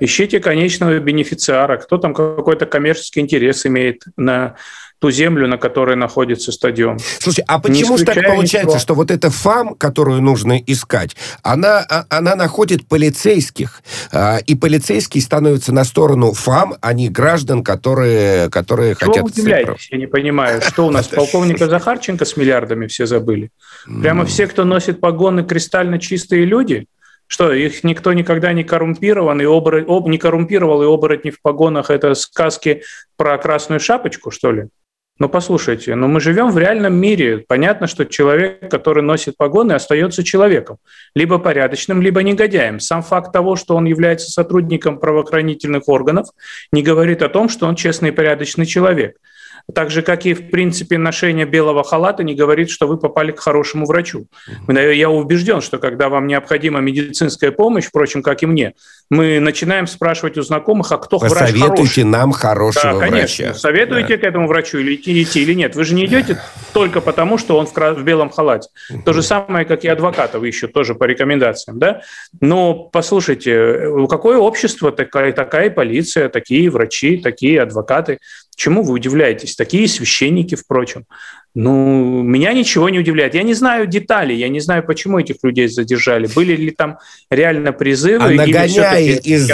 [0.00, 4.54] Ищите конечного бенефициара, кто там какой-то коммерческий интерес имеет на
[5.00, 6.98] ту землю, на которой находится стадион.
[7.20, 8.78] Слушай, а почему же так получается, ничего.
[8.78, 15.22] что вот эта ФАМ, которую нужно искать, она, а, она находит полицейских, а, и полицейские
[15.22, 19.24] становятся на сторону ФАМ, а не граждан, которые, которые Чего хотят...
[19.24, 19.88] вы удивляетесь?
[19.90, 23.50] Я не понимаю, что у нас полковника Захарченко с миллиардами все забыли?
[24.02, 26.86] Прямо все, кто носит погоны, кристально чистые люди?
[27.28, 31.90] Что, их никто никогда не коррумпирован, и оборот, об, не коррумпировал, и оборотни в погонах–
[31.90, 32.82] это сказки
[33.16, 34.68] про красную шапочку, что ли?
[35.18, 37.44] Ну, послушайте, но мы живем в реальном мире.
[37.46, 40.78] Понятно, что человек, который носит погоны, остается человеком.
[41.14, 42.78] Либо порядочным, либо негодяем.
[42.78, 46.28] Сам факт того, что он является сотрудником правоохранительных органов,
[46.70, 49.16] не говорит о том, что он честный и порядочный человек.
[49.74, 53.40] Так же, как и, в принципе, ношение белого халата не говорит, что вы попали к
[53.40, 54.26] хорошему врачу.
[54.66, 58.72] Я убежден, что когда вам необходима медицинская помощь, впрочем, как и мне,
[59.10, 62.04] мы начинаем спрашивать у знакомых, а кто врач хороший.
[62.04, 63.44] нам хорошего да, конечно.
[63.46, 63.58] врача.
[63.58, 64.22] Советуете да.
[64.22, 65.76] к этому врачу или идти, идти или нет?
[65.76, 66.40] Вы же не идете
[66.72, 68.70] только потому, что он в, в белом халате.
[69.04, 71.78] То же самое, как и адвокатов ищут тоже по рекомендациям.
[71.78, 72.00] Да?
[72.40, 78.18] Но послушайте, какое общество, такая, такая полиция, такие врачи, такие адвокаты.
[78.58, 79.54] Чему вы удивляетесь?
[79.54, 81.04] Такие священники, впрочем.
[81.54, 83.34] Ну, меня ничего не удивляет.
[83.34, 86.26] Я не знаю деталей, я не знаю, почему этих людей задержали.
[86.34, 86.98] Были ли там
[87.30, 88.24] реально призывы?
[88.24, 89.48] А нагоняя, из,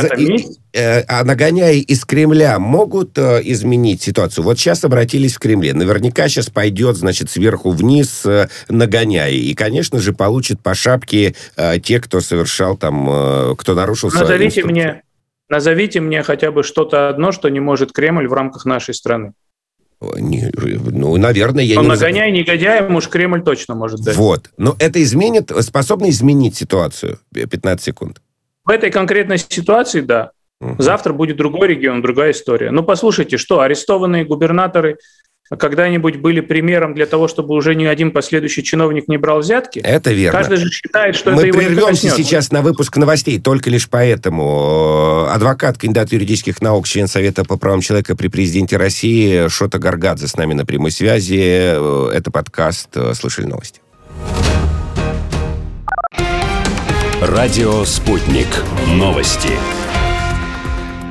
[0.72, 4.42] э, а нагоняя из Кремля могут э, изменить ситуацию?
[4.42, 5.74] Вот сейчас обратились в Кремле.
[5.74, 9.30] Наверняка сейчас пойдет, значит, сверху вниз э, нагоняя.
[9.30, 14.64] И, конечно же, получат по шапке э, те, кто совершал там, э, кто нарушил Назовите
[14.64, 15.03] мне
[15.48, 19.32] Назовите мне хотя бы что-то одно, что не может Кремль в рамках нашей страны.
[20.00, 24.16] Не, ну, наверное, я Но не нагоняй негодяем уж Кремль точно может дать.
[24.16, 24.50] Вот.
[24.56, 27.18] Но это изменит, способно изменить ситуацию.
[27.32, 28.20] 15 секунд.
[28.64, 30.32] В этой конкретной ситуации, да.
[30.60, 30.82] Угу.
[30.82, 32.70] Завтра будет другой регион, другая история.
[32.70, 34.98] Ну, послушайте, что, арестованные губернаторы
[35.50, 39.78] когда-нибудь были примером для того, чтобы уже ни один последующий чиновник не брал взятки?
[39.80, 40.38] Это верно.
[40.38, 45.26] Каждый же считает, что Мы это его прервемся сейчас на выпуск новостей только лишь поэтому.
[45.30, 50.36] Адвокат, кандидат юридических наук, член Совета по правам человека при президенте России Шота Гаргадзе с
[50.36, 52.14] нами на прямой связи.
[52.14, 53.80] Это подкаст «Слышали новости».
[57.20, 58.48] Радио «Спутник».
[58.88, 59.50] Новости.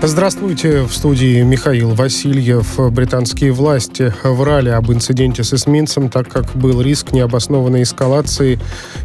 [0.06, 0.82] Здравствуйте.
[0.82, 2.78] В студии Михаил Васильев.
[2.92, 8.60] Британские власти врали об инциденте с эсминцем, так как был риск необоснованной эскалации,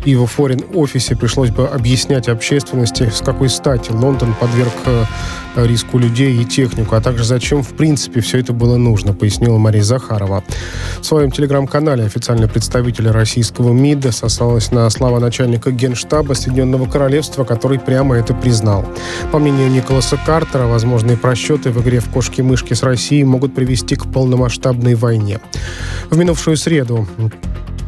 [0.04, 5.04] и в форин-офисе пришлось бы объяснять общественности, с какой стати Лондон подверг э,
[5.66, 9.82] риску людей и технику, а также зачем, в принципе, все это было нужно, пояснила Мария
[9.82, 10.44] Захарова.
[11.00, 17.78] В своем телеграм-канале официальный представитель российского МИДа сослалась на слова начальника Генштаба Соединенного Королевства, который
[17.78, 18.84] прямо это признал.
[19.32, 24.10] По мнению Николаса Картера, возможные просчеты в игре в кошки-мышки с Россией могут привести к
[24.12, 25.40] полномасштабной войне.
[26.10, 27.06] В минувшую среду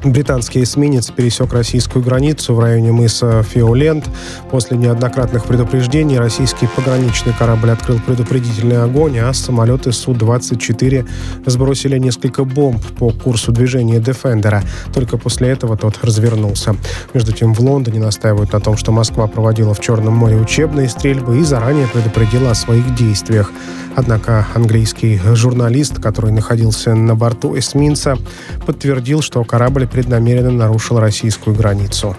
[0.04, 4.08] Британский эсминец пересек российскую границу в районе мыса Фиоленд.
[4.50, 11.06] После неоднократных предупреждений российский пограничный корабль открыл предупредительный огонь, а самолеты Су-24
[11.44, 14.62] сбросили несколько бомб по курсу движения Дефендера.
[14.94, 16.76] Только после этого тот развернулся.
[17.12, 21.38] Между тем в Лондоне настаивают на том, что Москва проводила в Черном море учебные стрельбы
[21.38, 23.52] и заранее предупредила о своих действиях.
[23.96, 28.16] Однако английский журналист, который находился на борту эсминца,
[28.64, 32.16] подтвердил, что корабль преднамеренно нарушил российскую границу.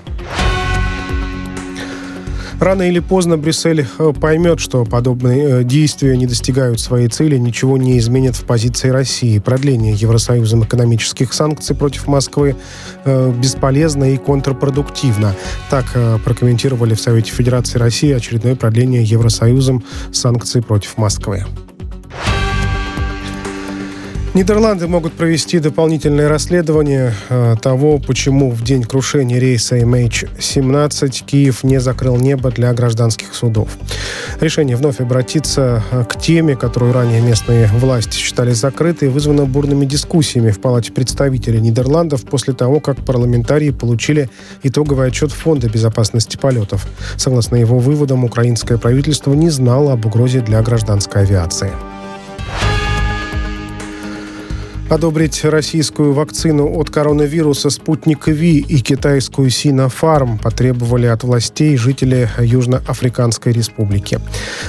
[2.62, 7.76] Рано или поздно Брюссель э, поймет, что подобные э, действия не достигают своей цели, ничего
[7.76, 9.40] не изменит в позиции России.
[9.40, 12.56] Продление Евросоюзом экономических санкций против Москвы
[13.04, 15.36] э, бесполезно и контрпродуктивно.
[15.72, 15.86] Так
[16.24, 21.46] прокомментировали в Совете Федерации России очередное продление Евросоюзом санкций против Москвы.
[24.34, 31.82] Нидерланды могут провести дополнительное расследование э, того, почему в день крушения рейса MH17 Киев не
[31.82, 33.78] закрыл небо для гражданских судов.
[34.40, 40.52] Решение вновь обратиться э, к теме, которую ранее местные власти считали закрытой, вызвано бурными дискуссиями
[40.52, 44.30] в Палате представителей Нидерландов после того, как парламентарии получили
[44.64, 46.88] итоговый отчет Фонда безопасности полетов.
[47.18, 51.72] Согласно его выводам, украинское правительство не знало об угрозе для гражданской авиации.
[54.92, 63.54] Одобрить российскую вакцину от коронавируса «Спутник Ви» и китайскую «Синофарм» потребовали от властей жители Южноафриканской
[63.54, 64.20] республики.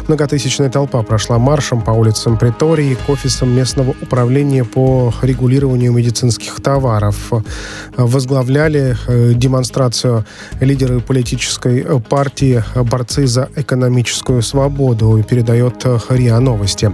[0.07, 7.33] Многотысячная толпа прошла маршем по улицам Притории к офисам местного управления по регулированию медицинских товаров.
[7.97, 10.25] Возглавляли э, демонстрацию
[10.61, 16.93] лидеры политической партии «Борцы за экономическую свободу», передает РИА Новости.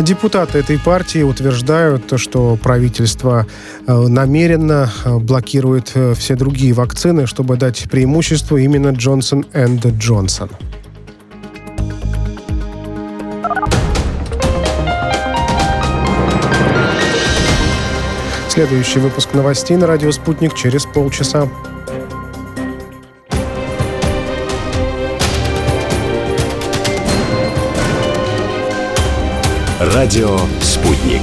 [0.00, 3.46] Депутаты этой партии утверждают, что правительство
[3.86, 10.50] э, намеренно э, блокирует э, все другие вакцины, чтобы дать преимущество именно Джонсон энд Джонсон.
[18.48, 21.46] Следующий выпуск новостей на радио «Спутник» через полчаса.
[29.78, 31.22] Радио «Спутник».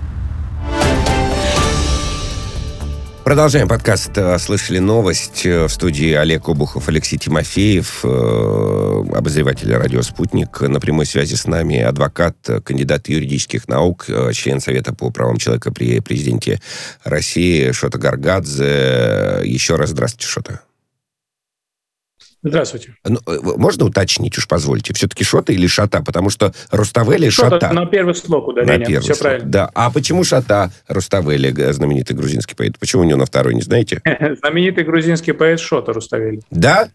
[3.31, 5.45] Продолжаем подкаст «Слышали новость».
[5.45, 10.59] В студии Олег Обухов, Алексей Тимофеев, обозреватель радио «Спутник».
[10.59, 16.01] На прямой связи с нами адвокат, кандидат юридических наук, член Совета по правам человека при
[16.01, 16.59] президенте
[17.05, 19.43] России Шота Гаргадзе.
[19.45, 20.59] Еще раз здравствуйте, Шота.
[22.43, 22.95] Здравствуйте.
[23.05, 26.01] Ну, э, можно уточнить, уж позвольте, все-таки Шота или Шата?
[26.01, 27.59] Потому что Руставели Шота.
[27.59, 27.73] Шата.
[27.73, 28.79] На первый слог удаление.
[28.79, 29.21] На первый Все слог.
[29.21, 29.49] правильно.
[29.49, 29.71] Да.
[29.75, 32.79] А почему Шата Руставели, знаменитый грузинский поэт?
[32.79, 34.01] Почему у него на второй, не знаете?
[34.41, 36.41] знаменитый грузинский поэт Шота Руставели.
[36.49, 36.89] Да?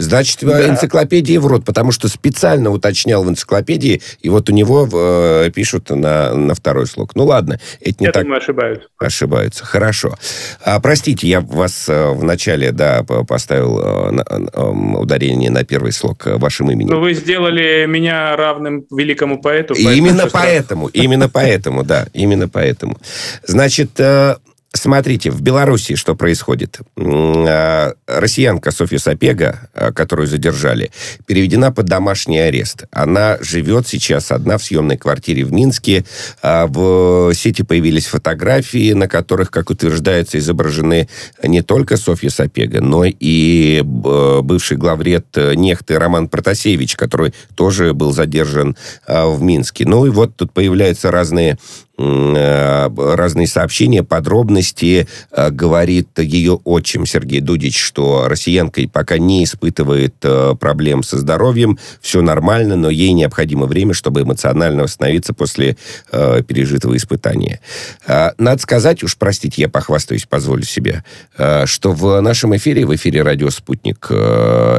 [0.00, 0.68] Значит, да.
[0.68, 5.90] энциклопедии в рот, потому что специально уточнял в энциклопедии, и вот у него э, пишут
[5.90, 7.14] на, на второй слог.
[7.14, 8.22] Ну ладно, это не я так...
[8.22, 8.88] думаю, ошибаются.
[8.98, 10.16] Ошибаются, хорошо.
[10.64, 16.26] А, простите, я вас э, в начале, да, поставил э, э, ударение на первый слог
[16.26, 16.94] э, вашим именем.
[16.94, 19.74] Ну, вы сделали меня равным великому поэту.
[19.74, 22.96] Именно поэтому, именно поэтому, да, именно поэтому.
[23.44, 24.36] Значит, э,
[24.72, 26.78] Смотрите, в Беларуси что происходит.
[26.96, 30.92] А, россиянка Софья Сапега, а, которую задержали,
[31.26, 32.84] переведена под домашний арест.
[32.92, 36.04] Она живет сейчас одна в съемной квартире в Минске.
[36.40, 41.08] А, в сети появились фотографии, на которых, как утверждается, изображены
[41.42, 48.76] не только Софья Сапега, но и бывший главред Нехты Роман Протасевич, который тоже был задержан
[49.08, 49.84] в Минске.
[49.84, 51.58] Ну и вот тут появляются разные
[51.89, 55.06] Э, разные сообщения, подробности.
[55.30, 61.78] Э, говорит ее отчим Сергей Дудич, что россиянка пока не испытывает э, проблем со здоровьем,
[62.00, 65.76] все нормально, но ей необходимо время, чтобы эмоционально восстановиться после
[66.10, 67.60] пережитого испытания.
[68.06, 71.04] Надо сказать, уж простите, я похвастаюсь, позволю себе,
[71.64, 74.08] что в нашем эфире, в эфире «Радио Спутник»,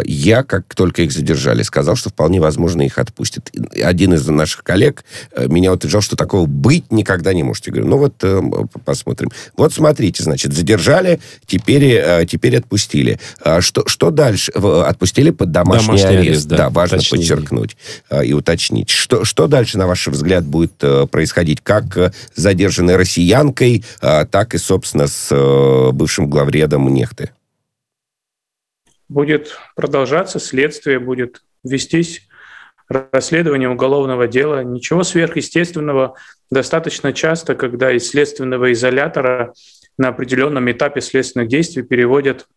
[0.05, 3.51] я, как только их задержали, сказал, что вполне возможно их отпустят.
[3.81, 5.03] Один из наших коллег
[5.37, 7.71] меня утверждал, что такого быть никогда никогда не можете.
[7.71, 8.41] Говорю, ну вот э,
[8.85, 9.29] посмотрим.
[9.57, 13.19] Вот смотрите, значит, задержали, теперь, э, теперь отпустили.
[13.43, 14.51] А что, что дальше?
[14.51, 16.27] Отпустили под домашний, домашний арест.
[16.27, 16.47] арест.
[16.47, 17.27] Да, да важно уточнение.
[17.27, 17.77] подчеркнуть
[18.09, 18.89] э, и уточнить.
[18.89, 21.61] Что, что дальше, на ваш взгляд, будет э, происходить?
[21.61, 27.31] Как э, задержанной россиянкой, э, так и, собственно, с э, бывшим главредом Нехты?
[29.09, 32.21] Будет продолжаться, следствие будет вестись
[32.91, 34.63] расследование уголовного дела.
[34.63, 36.15] Ничего сверхъестественного
[36.49, 39.53] достаточно часто, когда из следственного изолятора
[39.97, 42.47] на определенном этапе следственных действий переводят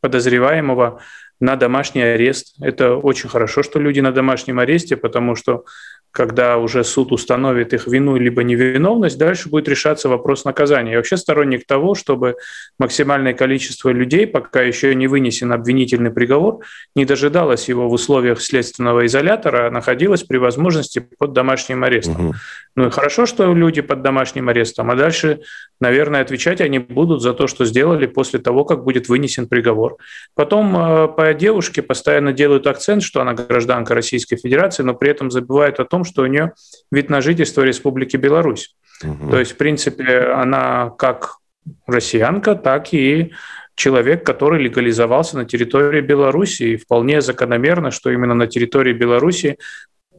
[0.00, 1.00] подозреваемого
[1.40, 2.54] на домашний арест.
[2.60, 5.64] Это очень хорошо, что люди на домашнем аресте, потому что
[6.12, 10.92] когда уже суд установит их вину либо невиновность, дальше будет решаться вопрос наказания.
[10.92, 12.36] Я вообще сторонник того, чтобы
[12.78, 16.60] максимальное количество людей, пока еще не вынесен обвинительный приговор,
[16.96, 22.28] не дожидалось его в условиях следственного изолятора, а находилось при возможности под домашним арестом.
[22.28, 22.34] Угу.
[22.76, 25.40] Ну и хорошо, что люди под домашним арестом, а дальше,
[25.80, 29.96] наверное, отвечать они будут за то, что сделали после того, как будет вынесен приговор.
[30.34, 35.30] Потом э, по девушке постоянно делают акцент, что она гражданка Российской Федерации, но при этом
[35.30, 36.52] забывают о том, том, что у нее
[36.90, 38.74] вид на жительство Республики Беларусь.
[39.04, 39.30] Угу.
[39.30, 41.36] То есть, в принципе, она как
[41.86, 43.32] россиянка, так и
[43.74, 46.62] человек, который легализовался на территории Беларуси.
[46.62, 49.58] И вполне закономерно, что именно на территории Беларуси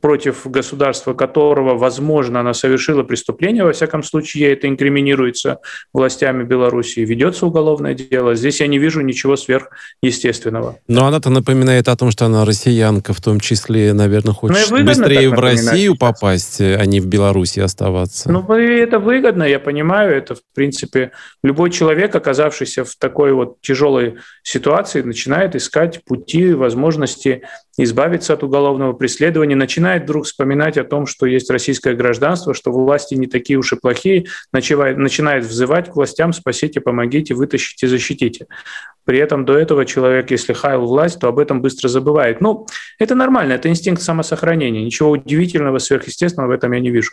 [0.02, 5.60] против государства которого, возможно, она совершила преступление, во всяком случае, это инкриминируется
[5.94, 8.36] властями Беларуси, ведется уголовное дело.
[8.36, 10.80] Здесь я не вижу ничего сверхъестественного.
[10.88, 15.30] Но она-то напоминает о том, что она россиянка, в том числе, наверное, хочет ну, быстрее
[15.30, 18.32] в Россию попасть, а не в Беларуси оставаться.
[18.32, 20.16] Ну, это выгодно, я понимаю.
[20.16, 21.12] Это, в принципе,
[21.44, 27.44] любой человек, оказавшийся в такой вот тяжелой ситуации, начинает искать пути, возможности
[27.78, 33.16] избавиться от уголовного преследования, начинает вдруг вспоминать о том, что есть российское гражданство, что власти
[33.16, 38.48] не такие уж и плохие, начинает, начинает взывать к властям «спасите, помогите, вытащите, защитите».
[39.04, 42.40] При этом до этого человек, если хаял власть, то об этом быстро забывает.
[42.40, 42.68] Ну,
[43.00, 44.84] это нормально, это инстинкт самосохранения.
[44.84, 47.12] Ничего удивительного, сверхъестественного в этом я не вижу.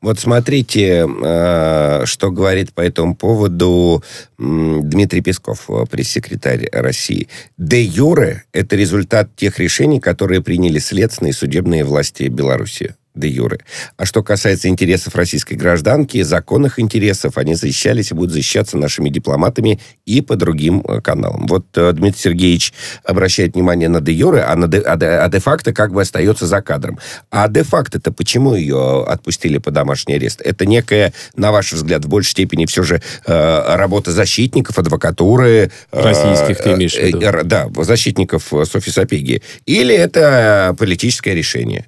[0.00, 4.02] Вот смотрите, э, что говорит по этому поводу
[4.38, 7.28] Дмитрий Песков, э, пресс-секретарь России.
[7.56, 13.60] Де юре– это результат тех решений, которые приняли следственные и судебные власти Беларуси де юре.
[13.96, 19.80] А что касается интересов российской гражданки, законных интересов, они защищались и будут защищаться нашими дипломатами
[20.04, 21.46] и по другим э, каналам.
[21.46, 22.72] Вот э, Дмитрий Сергеевич
[23.04, 26.46] обращает внимание на де юре, а, на де, а, де, а де-факто как бы остается
[26.46, 26.98] за кадром.
[27.30, 30.40] А де-факто-то почему ее отпустили по домашний арест?
[30.40, 35.70] Это некая, на ваш взгляд, в большей степени все же э, работа защитников, адвокатуры.
[35.92, 37.20] Э, Российских, ты имеешь в виду?
[37.20, 39.42] Э, да, защитников Софьи Сапеги.
[39.66, 41.86] Или это политическое решение?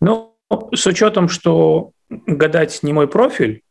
[0.00, 0.36] Ну,
[0.74, 3.62] с учетом, что гадать не мой профиль,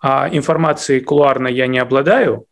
[0.00, 2.46] а информацией кулуарно я не обладаю,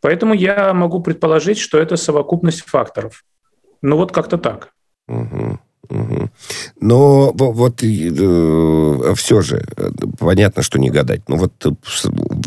[0.00, 3.24] поэтому я могу предположить, что это совокупность факторов.
[3.82, 4.72] Ну вот как-то так.
[5.08, 5.58] Угу.
[6.80, 11.28] Но вот э, все же, э, понятно, что не гадать.
[11.28, 11.70] Но вот э,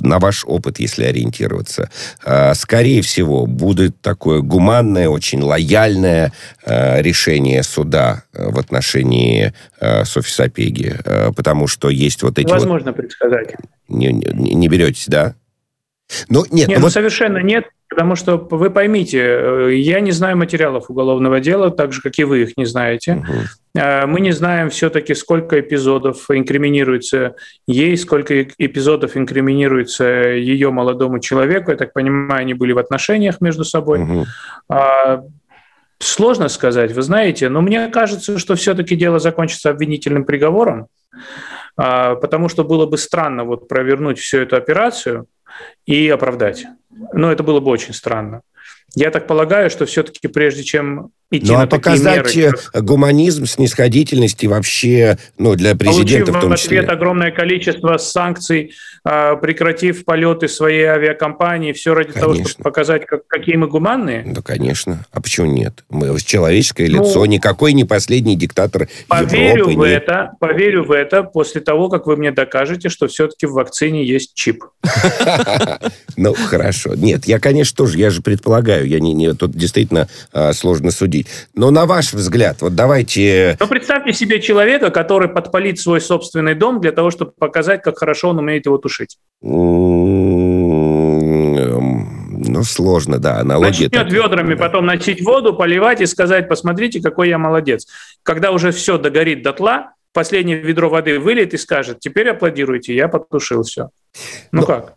[0.02, 1.90] на ваш опыт, если ориентироваться,
[2.26, 6.32] э, скорее всего, будет такое гуманное, очень лояльное
[6.66, 10.94] э, решение суда в отношении э, Софи Сапеги.
[11.04, 12.50] Э, потому что есть вот эти...
[12.50, 12.98] Возможно вот...
[12.98, 13.56] предсказать.
[13.88, 15.36] Не, не, не беретесь, да?
[16.28, 16.94] Ну, нет, нет ну, вот...
[16.94, 17.66] совершенно нет.
[17.90, 22.24] Потому что вы поймите, э, я не знаю материалов уголовного дела, так же, как и
[22.24, 23.14] вы их не знаете.
[23.16, 23.82] Угу.
[24.08, 27.36] Мы не знаем все-таки, сколько эпизодов инкриминируется
[27.68, 31.72] ей, сколько эпизодов инкриминируется ее молодому человеку.
[31.72, 34.02] Я так понимаю, они были в отношениях между собой.
[34.02, 34.26] Угу.
[36.02, 40.88] Сложно сказать, вы знаете, но мне кажется, что все-таки дело закончится обвинительным приговором,
[41.76, 45.26] а, потому что было бы странно вот провернуть всю эту операцию
[45.86, 46.66] и оправдать.
[47.14, 48.42] Но это было бы очень странно.
[48.96, 54.48] Я так полагаю, что все-таки прежде чем идти ну, а показать меры, гуманизм, снисходительность и
[54.48, 56.80] вообще, ну, для президента в том числе.
[56.80, 58.74] ответ огромное количество санкций,
[59.04, 62.34] а, прекратив полеты своей авиакомпании, все ради конечно.
[62.34, 64.24] того, чтобы показать, как, какие мы гуманные?
[64.26, 65.06] Да, конечно.
[65.12, 65.84] А почему нет?
[65.90, 69.72] Мы человеческое ну, лицо, никакой не последний диктатор поверю Европы.
[69.72, 70.04] В нет.
[70.04, 74.34] это, поверю в это после того, как вы мне докажете, что все-таки в вакцине есть
[74.34, 74.64] чип.
[76.18, 76.96] Ну, хорошо.
[76.96, 81.19] Нет, я, конечно, тоже, я же предполагаю, я не, не тут действительно а, сложно судить.
[81.54, 83.58] Но на ваш взгляд, вот давайте...
[83.60, 88.30] Ну, представьте себе человека, который подпалит свой собственный дом для того, чтобы показать, как хорошо
[88.30, 89.18] он умеет его тушить.
[92.50, 93.86] Ну, сложно, да, аналогия.
[93.86, 94.66] Начнет так, ведрами да.
[94.66, 97.88] потом начать воду, поливать и сказать, посмотрите, какой я молодец.
[98.24, 103.64] Когда уже все догорит дотла, последнее ведро воды выльет и скажет, теперь аплодируйте, я потушил
[103.64, 103.90] все.
[104.52, 104.96] Ну, ну как?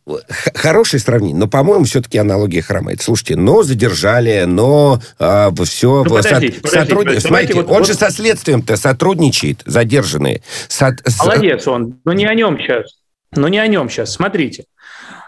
[0.54, 3.02] Хорошее сравнение, но, по-моему, все-таки аналогия хромает.
[3.02, 6.04] Слушайте, но задержали, но а, все...
[6.04, 7.22] Ну, подождите, со, подождите, сотруд...
[7.22, 7.86] Смотрите, вот, он вот...
[7.86, 10.42] же со следствием-то сотрудничает, задержанные.
[10.68, 10.96] Со...
[11.20, 12.98] Молодец он, но не о нем сейчас.
[13.34, 14.12] Но не о нем сейчас.
[14.12, 14.64] Смотрите.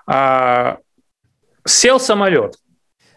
[0.06, 0.78] А,
[1.66, 2.56] сел самолет.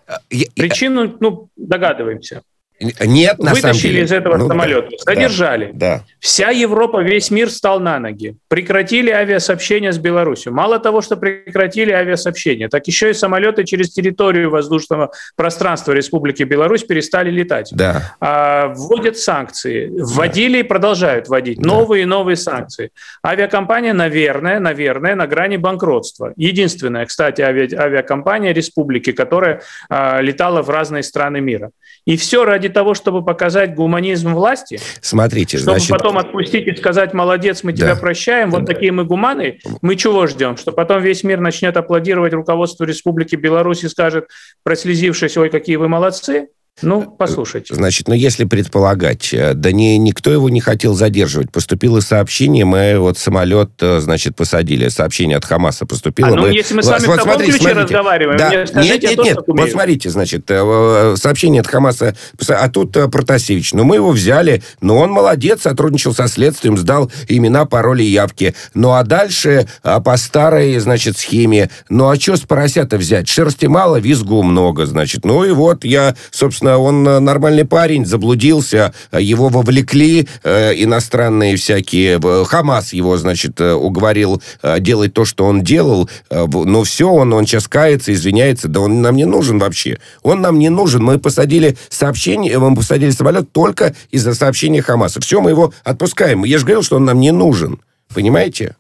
[0.07, 2.41] А, Причину, ну, догадываемся.
[2.80, 4.04] Нет, на Вытащили самом деле.
[4.04, 5.72] из этого ну, самолета, да, задержали.
[5.74, 6.04] Да, да.
[6.20, 8.36] Вся Европа, весь мир встал на ноги.
[8.50, 10.54] Прекратили авиасообщение с Беларусью.
[10.54, 16.84] Мало того, что прекратили авиасообщение, так еще и самолеты через территорию воздушного пространства Республики Беларусь
[16.84, 17.70] перестали летать.
[17.72, 18.16] Да.
[18.20, 19.88] А, вводят санкции.
[19.88, 20.60] Вводили да.
[20.60, 21.68] и продолжают вводить да.
[21.68, 22.92] новые и новые санкции.
[23.26, 26.34] Авиакомпания, наверное, наверное, на грани банкротства.
[26.36, 27.74] Единственная, кстати, ави...
[27.76, 31.72] авиакомпания Республики, которая а, летала в разные страны мира.
[32.06, 34.80] И все ради того, чтобы показать гуманизм власти.
[35.01, 35.89] Смотрите, чтобы значит...
[35.89, 37.99] потом отпустить и сказать, молодец, мы тебя да.
[37.99, 38.74] прощаем, вот да.
[38.74, 39.59] такие мы гуманы.
[39.82, 40.57] Мы чего ждем?
[40.57, 44.28] Что потом весь мир начнет аплодировать руководству Республики Беларусь и скажет,
[44.63, 46.49] прослезившись, ой, какие вы молодцы?
[46.84, 47.74] Ну, послушайте.
[47.74, 51.52] Значит, ну, если предполагать, э, да не, никто его не хотел задерживать.
[51.52, 54.88] Поступило сообщение, мы вот самолет, э, значит, посадили.
[54.90, 56.30] Сообщение от Хамаса поступило.
[56.30, 56.50] А, ну, мы...
[56.50, 57.82] если мы с вами вот, в таком ключе смотрите.
[57.82, 58.50] разговариваем, да.
[58.50, 59.38] мне скажите, нет, нет, нет.
[59.48, 62.16] Вот смотрите, значит, э, сообщение от Хамаса,
[62.48, 63.74] а тут Протасевич.
[63.74, 68.54] Ну, мы его взяли, но он молодец, сотрудничал со следствием, сдал имена, пароли, явки.
[68.76, 71.72] Ну, а дальше по старой, значит, схеме.
[71.90, 73.28] Ну, а что с поросята взять?
[73.28, 75.26] Шерсти мало, визгу много, значит.
[75.26, 81.55] Ну, и вот я, собственно, он э, нормальный парень, заблудился, э, его вовлекли э, иностранные
[81.55, 82.20] всякие...
[82.45, 84.41] Хамас его, значит, уговорил
[84.80, 86.09] делать то, что он делал.
[86.30, 88.68] Но все, он, он сейчас кается, извиняется.
[88.68, 89.99] Да он нам не нужен вообще.
[90.24, 91.03] Он нам не нужен.
[91.03, 95.22] Мы посадили сообщение, мы посадили самолет только из-за сообщения Хамаса.
[95.22, 96.43] Все, мы его отпускаем.
[96.43, 97.80] Я же говорил, что он нам не нужен.
[98.13, 98.76] Понимаете?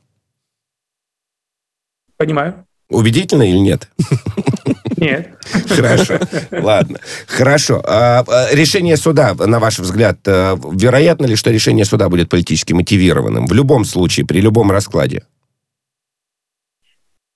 [2.17, 2.65] Понимаю.
[2.89, 3.89] Убедительно или нет?
[4.97, 5.29] Нет.
[5.69, 6.19] Хорошо.
[6.51, 6.99] Ладно.
[7.27, 7.81] Хорошо.
[7.85, 12.73] А, а, решение суда, на ваш взгляд, э, вероятно ли, что решение суда будет политически
[12.73, 13.47] мотивированным?
[13.47, 15.23] В любом случае, при любом раскладе?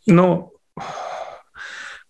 [0.07, 0.51] Ну,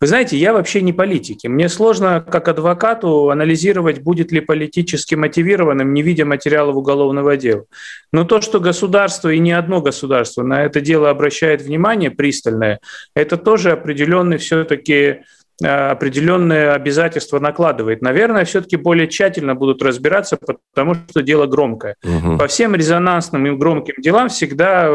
[0.01, 1.43] вы знаете, я вообще не политик.
[1.43, 7.65] И мне сложно, как адвокату, анализировать, будет ли политически мотивированным, не видя материалов уголовного дела.
[8.11, 12.79] Но то, что государство, и не одно государство, на это дело обращает внимание пристальное,
[13.15, 15.19] это тоже определенный все-таки
[15.63, 18.01] определенные обязательства накладывает.
[18.01, 20.37] Наверное, все-таки более тщательно будут разбираться,
[20.73, 21.95] потому что дело громкое.
[22.03, 22.37] Угу.
[22.37, 24.89] По всем резонансным и громким делам всегда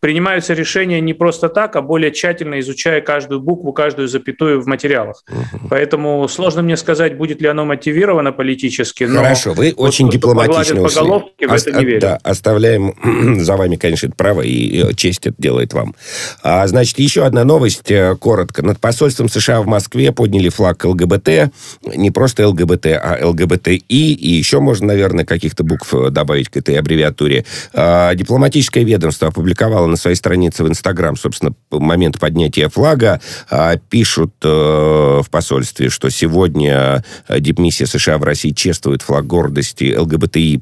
[0.00, 5.24] принимаются решения не просто так, а более тщательно изучая каждую букву, каждую запятую в материалах.
[5.28, 5.68] Угу.
[5.70, 9.04] Поэтому сложно мне сказать, будет ли оно мотивировано политически.
[9.04, 10.98] Хорошо, вы вот, очень дипломатично ушли.
[10.98, 12.00] По головке, в это не верю.
[12.00, 15.94] Да, оставляем за вами, конечно, это право, и честь это делает вам.
[16.42, 18.62] А, значит, еще одна новость, э, коротко.
[18.62, 21.52] Над посольством США в Москве подняли флаг ЛГБТ.
[21.96, 23.84] Не просто ЛГБТ, а ЛГБТИ.
[23.88, 27.46] И еще можно, наверное, каких-то букв э, добавить к этой аббревиатуре.
[27.72, 33.20] А, дипломатическое ведомство опубликовало на своей странице в Инстаграм, собственно, момент поднятия флага.
[33.48, 40.60] А, пишут э, в посольстве, что сегодня дипмиссия США в России чествует флаг гордости ЛГБТИ+,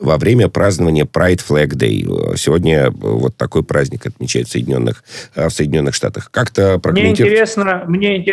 [0.00, 2.36] во время празднования Pride Flag Day.
[2.36, 6.30] Сегодня вот такой праздник отмечают в Соединенных, в Соединенных Штатах.
[6.30, 7.20] Как-то прокомментировать?
[7.20, 8.31] Мне интересно, мне интересно,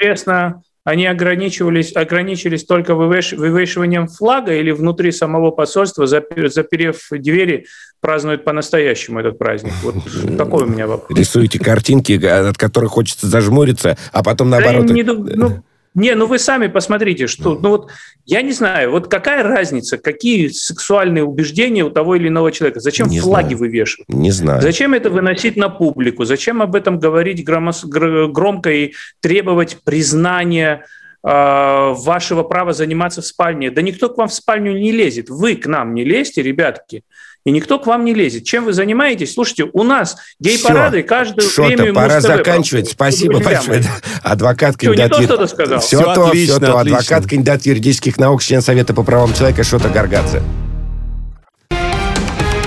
[0.84, 7.66] они ограничивались, ограничились только вывешиванием флага или внутри самого посольства, заперев двери,
[8.00, 9.74] празднуют по-настоящему этот праздник?
[9.84, 9.96] Вот
[10.38, 11.18] такой у меня вопрос.
[11.18, 14.86] Рисуете картинки, от которых хочется зажмуриться, а потом наоборот...
[14.88, 15.64] Да, не, ну,
[15.96, 17.92] не, ну вы сами посмотрите, что, ну вот,
[18.26, 22.80] я не знаю, вот какая разница, какие сексуальные убеждения у того или иного человека?
[22.80, 23.58] Зачем не флаги знаю.
[23.58, 24.08] вывешивать?
[24.10, 24.62] Не знаю.
[24.62, 26.26] Зачем это выносить на публику?
[26.26, 30.86] Зачем об этом говорить громко и требовать признания
[31.24, 33.72] э, вашего права заниматься в спальне?
[33.72, 35.30] Да никто к вам в спальню не лезет.
[35.30, 37.04] Вы к нам не лезьте, ребятки
[37.46, 38.44] и никто к вам не лезет.
[38.44, 39.34] Чем вы занимаетесь?
[39.34, 42.90] Слушайте, у нас гей-парады каждую Что премию пора заканчивать.
[42.90, 43.84] Спасибо большое.
[44.24, 45.14] Адвокат, кандидат...
[45.14, 45.80] Что, не то что-то сказал?
[45.80, 46.80] Все, Все то, отлично, все то.
[46.80, 50.42] Адвокат, кандидат юридических наук, член Совета по правам человека Шота Гаргадзе.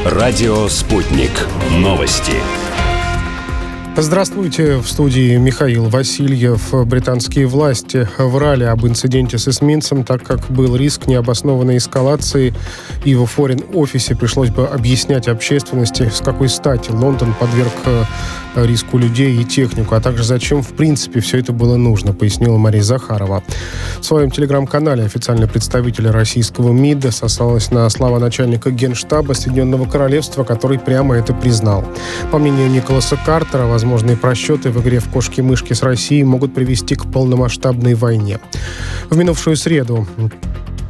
[0.05, 1.31] Радио «Спутник».
[1.71, 2.35] Новости.
[3.95, 4.79] Здравствуйте.
[4.79, 6.73] В студии Михаил Васильев.
[6.87, 12.55] Британские власти врали об инциденте с эсминцем, так как был риск необоснованной эскалации,
[13.05, 18.05] и в форин-офисе пришлось бы объяснять общественности, с какой стати Лондон подверг э,
[18.57, 22.83] риску людей и технику, а также зачем, в принципе, все это было нужно, пояснила Мария
[22.83, 23.43] Захарова.
[24.01, 30.79] В своем телеграм-канале официальный представитель российского МИДа сослалась на слова начальника Генштаба Соединенного Королевства, который
[30.79, 31.85] прямо это признал.
[32.31, 37.11] По мнению Николаса Картера, возможные просчеты в игре в кошки-мышки с Россией могут привести к
[37.11, 38.39] полномасштабной войне.
[39.11, 40.07] В минувшую среду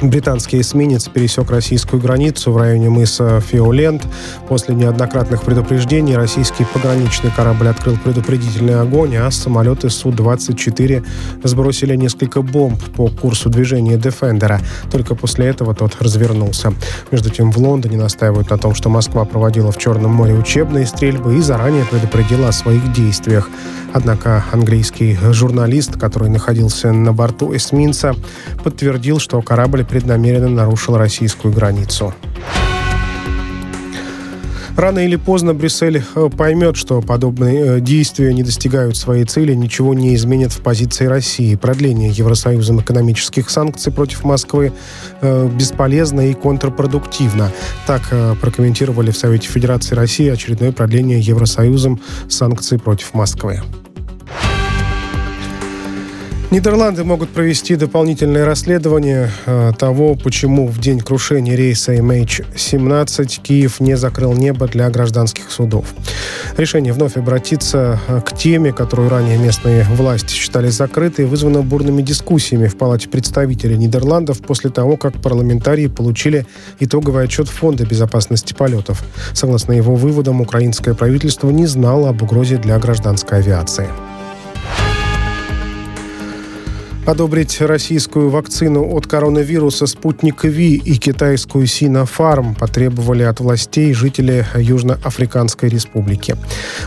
[0.02, 4.02] Британский эсминец пересек российскую границу в районе мыса Фиолент.
[4.48, 11.06] После неоднократных предупреждений российский пограничный корабль открыл предупредительный огонь, а самолеты Су-24
[11.44, 14.60] сбросили несколько бомб по курсу движения Дефендера.
[14.90, 16.74] Только после этого тот развернулся.
[17.12, 21.36] Между тем в Лондоне настаивают на том, что Москва проводила в Черном море учебные стрельбы
[21.36, 23.48] и заранее предупредила о своих действиях.
[23.94, 28.14] Однако английский журналист, который находился на борту эсминца,
[28.64, 32.14] подтвердил, что корабль преднамеренно нарушил российскую границу.
[34.74, 39.92] Рано или поздно Брюссель э, поймет, что подобные э, действия не достигают своей цели, ничего
[39.92, 41.56] не изменит в позиции России.
[41.56, 44.72] Продление Евросоюзом экономических санкций против Москвы
[45.20, 47.52] э, бесполезно и контрпродуктивно.
[47.86, 48.00] Так
[48.40, 53.60] прокомментировали в Совете Федерации России очередное продление Евросоюзом санкций против Москвы.
[56.52, 63.96] Нидерланды могут провести дополнительное расследование э, того, почему в день крушения рейса MH17 Киев не
[63.96, 65.86] закрыл небо для гражданских судов.
[66.58, 72.66] Решение вновь обратиться э, к теме, которую ранее местные власти считали закрытой, вызвано бурными дискуссиями
[72.66, 76.46] в Палате представителей Нидерландов после того, как парламентарии получили
[76.80, 79.02] итоговый отчет Фонда безопасности полетов.
[79.32, 83.88] Согласно его выводам, украинское правительство не знало об угрозе для гражданской авиации.
[87.04, 95.68] Одобрить российскую вакцину от коронавируса «Спутник Ви» и китайскую «Синофарм» потребовали от властей жители Южноафриканской
[95.68, 96.36] республики.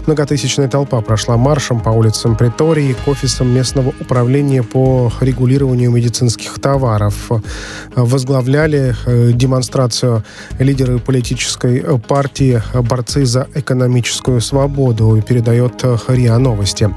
[0.07, 7.29] Многотысячная толпа прошла маршем по улицам Притории к офисам местного управления по регулированию медицинских товаров.
[7.93, 10.23] Возглавляли э, демонстрацию
[10.59, 16.89] лидеры политической партии «Борцы за экономическую свободу», передает РИА Новости.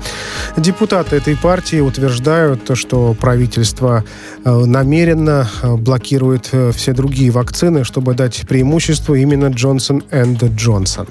[0.57, 4.05] Депутаты этой партии утверждают, что правительство
[4.45, 11.07] э, намеренно э, блокирует э, все другие вакцины, чтобы дать преимущество именно Джонсон энд Джонсон.